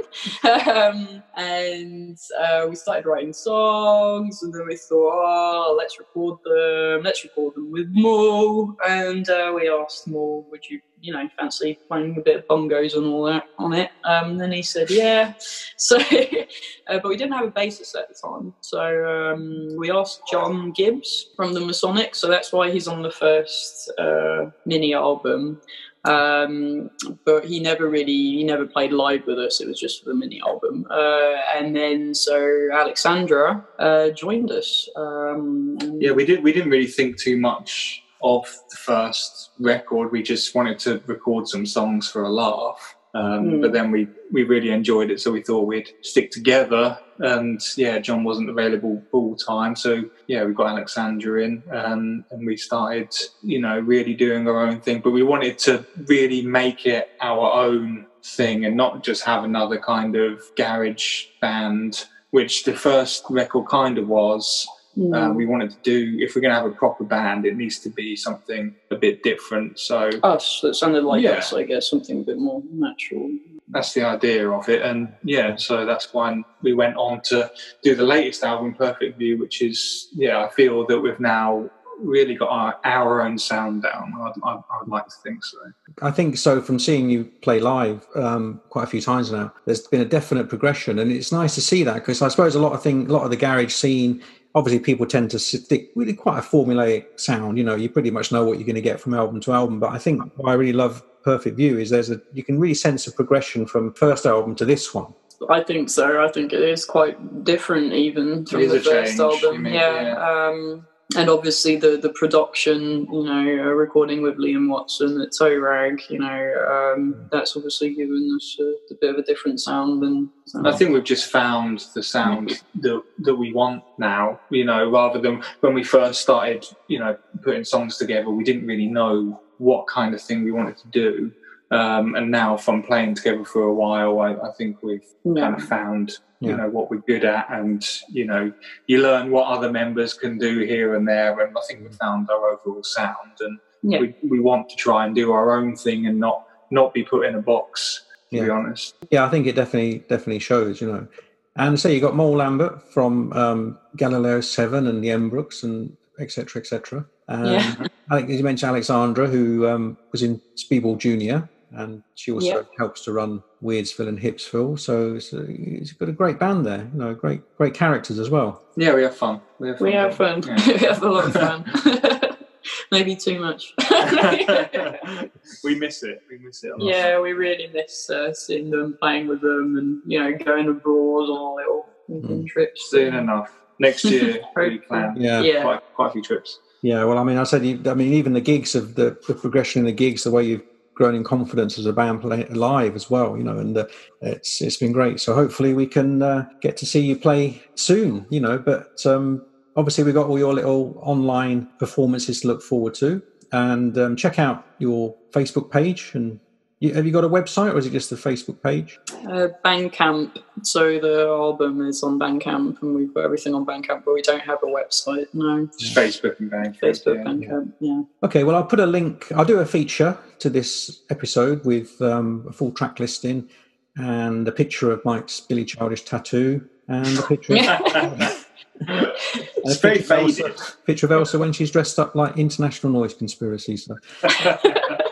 [0.71, 7.03] um, and uh, we started writing songs, and then we thought, oh, let's record them,
[7.03, 8.75] let's record them with Mo.
[8.87, 12.95] And uh, we asked Mo, would you, you know, fancy playing a bit of bongos
[12.95, 13.91] and all that on it?
[14.05, 15.33] Um, and he said, yeah.
[15.77, 15.97] So,
[16.87, 18.53] uh, but we didn't have a bassist at the time.
[18.61, 22.15] So um, we asked John Gibbs from the Masonic.
[22.15, 25.59] So that's why he's on the first uh, mini album.
[26.05, 26.89] Um,
[27.25, 29.59] but he never really, he never played live with us.
[29.59, 30.87] It was just for the mini album.
[30.89, 34.87] Uh, and then so Alexandra uh, joined us.
[34.95, 36.43] Um, Yeah, we did.
[36.43, 40.11] We didn't really think too much of the first record.
[40.11, 42.95] We just wanted to record some songs for a laugh.
[43.15, 43.61] Um, Hmm.
[43.61, 46.97] But then we we really enjoyed it, so we thought we'd stick together.
[47.19, 52.47] And yeah, John wasn't available full time, so yeah, we got Alexandra in, um, and
[52.47, 55.01] we started, you know, really doing our own thing.
[55.01, 59.77] But we wanted to really make it our own thing, and not just have another
[59.77, 64.67] kind of garage band, which the first record kind of was.
[64.97, 65.15] Mm.
[65.17, 67.79] Um, we wanted to do if we're going to have a proper band, it needs
[67.79, 69.79] to be something a bit different.
[69.79, 71.31] So us that sounded like Yeah.
[71.31, 73.29] us, I guess, something a bit more natural.
[73.69, 77.49] that's the idea of it, and yeah, so that's why we went on to
[77.81, 82.35] do the latest album, Perfect View, which is yeah, I feel that we've now really
[82.35, 84.13] got our, our own sound down.
[84.19, 85.57] I'd, I'd, I'd like to think so.
[86.01, 86.61] I think so.
[86.61, 90.49] From seeing you play live um, quite a few times now, there's been a definite
[90.49, 93.13] progression, and it's nice to see that because I suppose a lot of thing, a
[93.13, 94.21] lot of the garage scene,
[94.55, 97.57] obviously people tend to stick really quite a formulaic sound.
[97.57, 99.79] You know, you pretty much know what you're going to get from album to album.
[99.79, 102.73] But I think what I really love Perfect View is there's a you can really
[102.73, 105.13] sense a progression from first album to this one.
[105.49, 106.23] I think so.
[106.23, 109.63] I think it is quite different even from the first change, album.
[109.63, 110.01] mean, yeah.
[110.01, 110.47] yeah.
[110.47, 115.57] Um, and obviously the the production, you know, uh, recording with Liam Watson at Toe
[115.57, 120.03] Rag, you know, um, that's obviously given us a, a bit of a different sound.
[120.03, 124.39] And And I think we've just found the sound that that we want now.
[124.49, 128.65] You know, rather than when we first started, you know, putting songs together, we didn't
[128.65, 131.31] really know what kind of thing we wanted to do.
[131.73, 135.41] Um, and now, from playing together for a while, I, I think we've Yeah.
[135.43, 136.57] kind of found, you Yeah.
[136.57, 138.51] know, what we're good at, and you know,
[138.87, 141.39] you learn what other members can do here and there.
[141.39, 143.99] And I think we've found our overall sound, and Yeah.
[144.01, 147.25] we, we want to try and do our own thing and not not be put
[147.25, 148.05] in a box.
[148.31, 148.53] To be Yeah.
[148.53, 148.95] honest.
[149.11, 151.07] Yeah, I think it definitely definitely shows, you know.
[151.55, 156.59] And so you got Mole Lambert from um, Galileo Seven and the Embrooks and etc.
[156.61, 157.05] etc.
[157.27, 157.75] Um, Yeah.
[158.09, 162.61] I think you mentioned Alexandra, who um, was in Speedball Junior, and she also Yeah.
[162.77, 164.79] helps to run Weirdsville and Hipsville.
[164.79, 168.29] So it's, a, it's got a great band there, you know, great great characters as
[168.29, 168.63] well.
[168.77, 169.41] Yeah, we have fun.
[169.59, 169.85] We have fun.
[169.87, 170.43] we have fun.
[170.43, 170.67] Yeah.
[170.67, 172.37] we have a lot of fun.
[172.91, 173.73] Maybe too much.
[175.63, 176.21] we miss it.
[176.29, 176.71] We miss it.
[176.71, 176.85] A lot.
[176.93, 181.29] yeah, we really miss uh, seeing them, playing with them, and you know, going abroad
[181.29, 182.89] on little weekend trips.
[182.89, 183.51] Soon enough.
[183.79, 185.41] Next year we plan Yeah.
[185.41, 185.63] Yeah.
[185.63, 186.59] quite, quite a few trips.
[186.83, 189.79] Yeah, well, I mean, I said, I mean, even the gigs of the, the progression
[189.79, 190.63] in the gigs, the way you've
[190.93, 193.85] grown in confidence as a band play live as well, you know, and uh,
[194.21, 195.19] it's it's been great.
[195.19, 198.57] So hopefully we can uh, get to see you play soon, you know.
[198.57, 199.45] But um,
[199.75, 203.21] obviously we've got all your little online performances to look forward to,
[203.51, 206.11] and um, check out your Facebook page.
[206.13, 206.39] And
[206.83, 208.99] you, have you got a website, or is it just the Facebook page?
[209.25, 210.37] Uh, Bandcamp.
[210.63, 214.41] So the album is on Bandcamp, and we've got everything on Bandcamp, but we don't
[214.41, 215.27] have a website.
[215.33, 216.79] No, Just Facebook and Bandcamp.
[216.79, 217.23] Facebook yeah.
[217.23, 217.73] Bandcamp.
[217.79, 218.01] Yeah.
[218.23, 219.31] Okay, well, I'll put a link.
[219.31, 223.49] I'll do a feature to this episode with um, a full track listing
[223.95, 227.53] and a picture of Mike's Billy Childish tattoo and a picture,
[228.81, 232.91] it's a very picture, of Elsa, picture of Elsa when she's dressed up like International
[232.91, 233.77] Noise Conspiracy.
[233.77, 233.97] So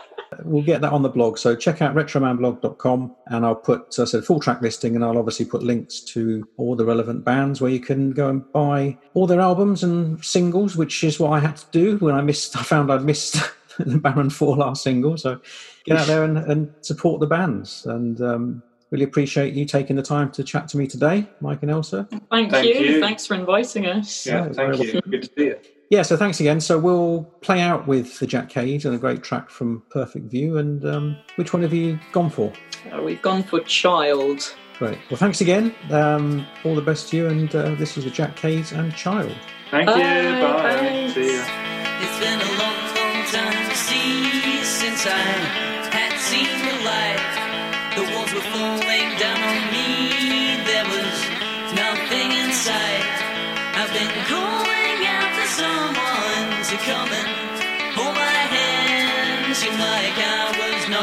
[0.52, 1.38] we'll get that on the blog.
[1.38, 5.18] So check out retromanblog.com and I'll put, as I said, full track listing and I'll
[5.18, 9.26] obviously put links to all the relevant bands where you can go and buy all
[9.26, 12.62] their albums and singles, which is what I had to do when I missed, I
[12.62, 13.36] found I'd missed
[13.78, 15.16] the Baron 4 last single.
[15.16, 15.40] So
[15.84, 17.86] get out there and, and support the bands.
[17.86, 21.70] And um, really appreciate you taking the time to chat to me today, Mike and
[21.70, 22.06] Elsa.
[22.30, 22.74] Thank, Thank you.
[22.74, 23.00] you.
[23.00, 24.26] Thanks for inviting us.
[24.26, 25.00] yeah, Yeah, thank very you.
[25.00, 25.58] Good to see you.
[25.92, 26.58] Yeah, so thanks again.
[26.58, 30.56] So we'll play out with the Jack Cades and a great track from Perfect View.
[30.56, 32.50] And um, which one have you gone for?
[32.90, 34.56] Uh, we've gone for Child.
[34.78, 34.96] Great.
[35.10, 35.74] Well, thanks again.
[35.90, 37.26] Um, all the best to you.
[37.26, 39.36] And uh, this was the Jack Cades and Child.
[39.70, 40.40] Thank Bye, you.
[40.40, 40.76] Bye.
[40.78, 41.14] thanks.
[41.14, 41.61] See ya.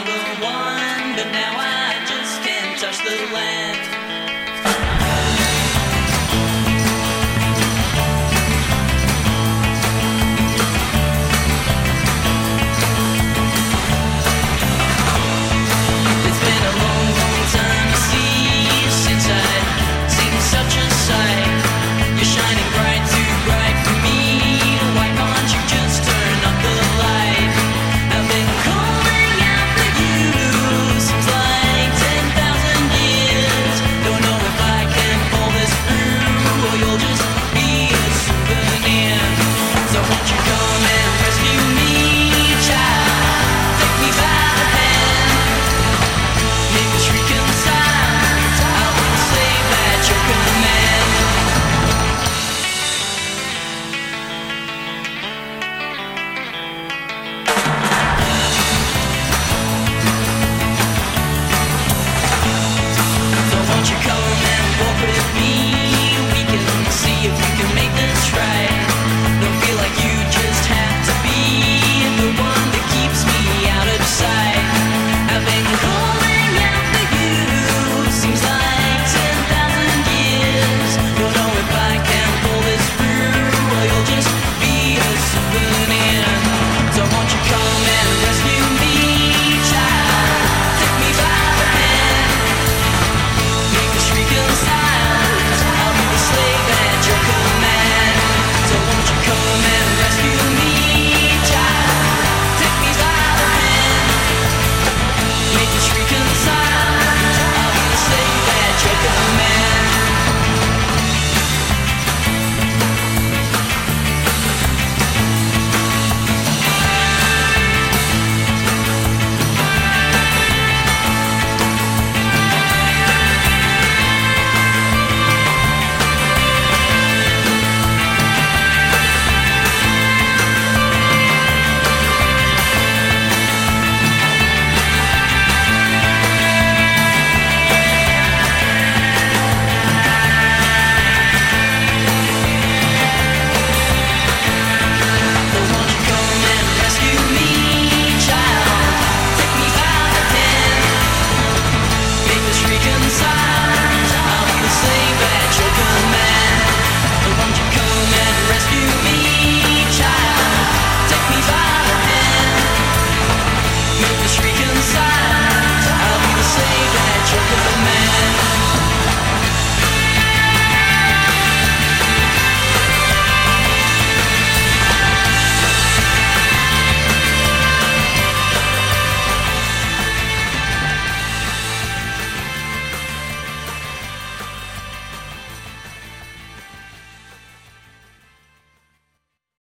[0.07, 3.88] Was one, but now I just can't touch the land.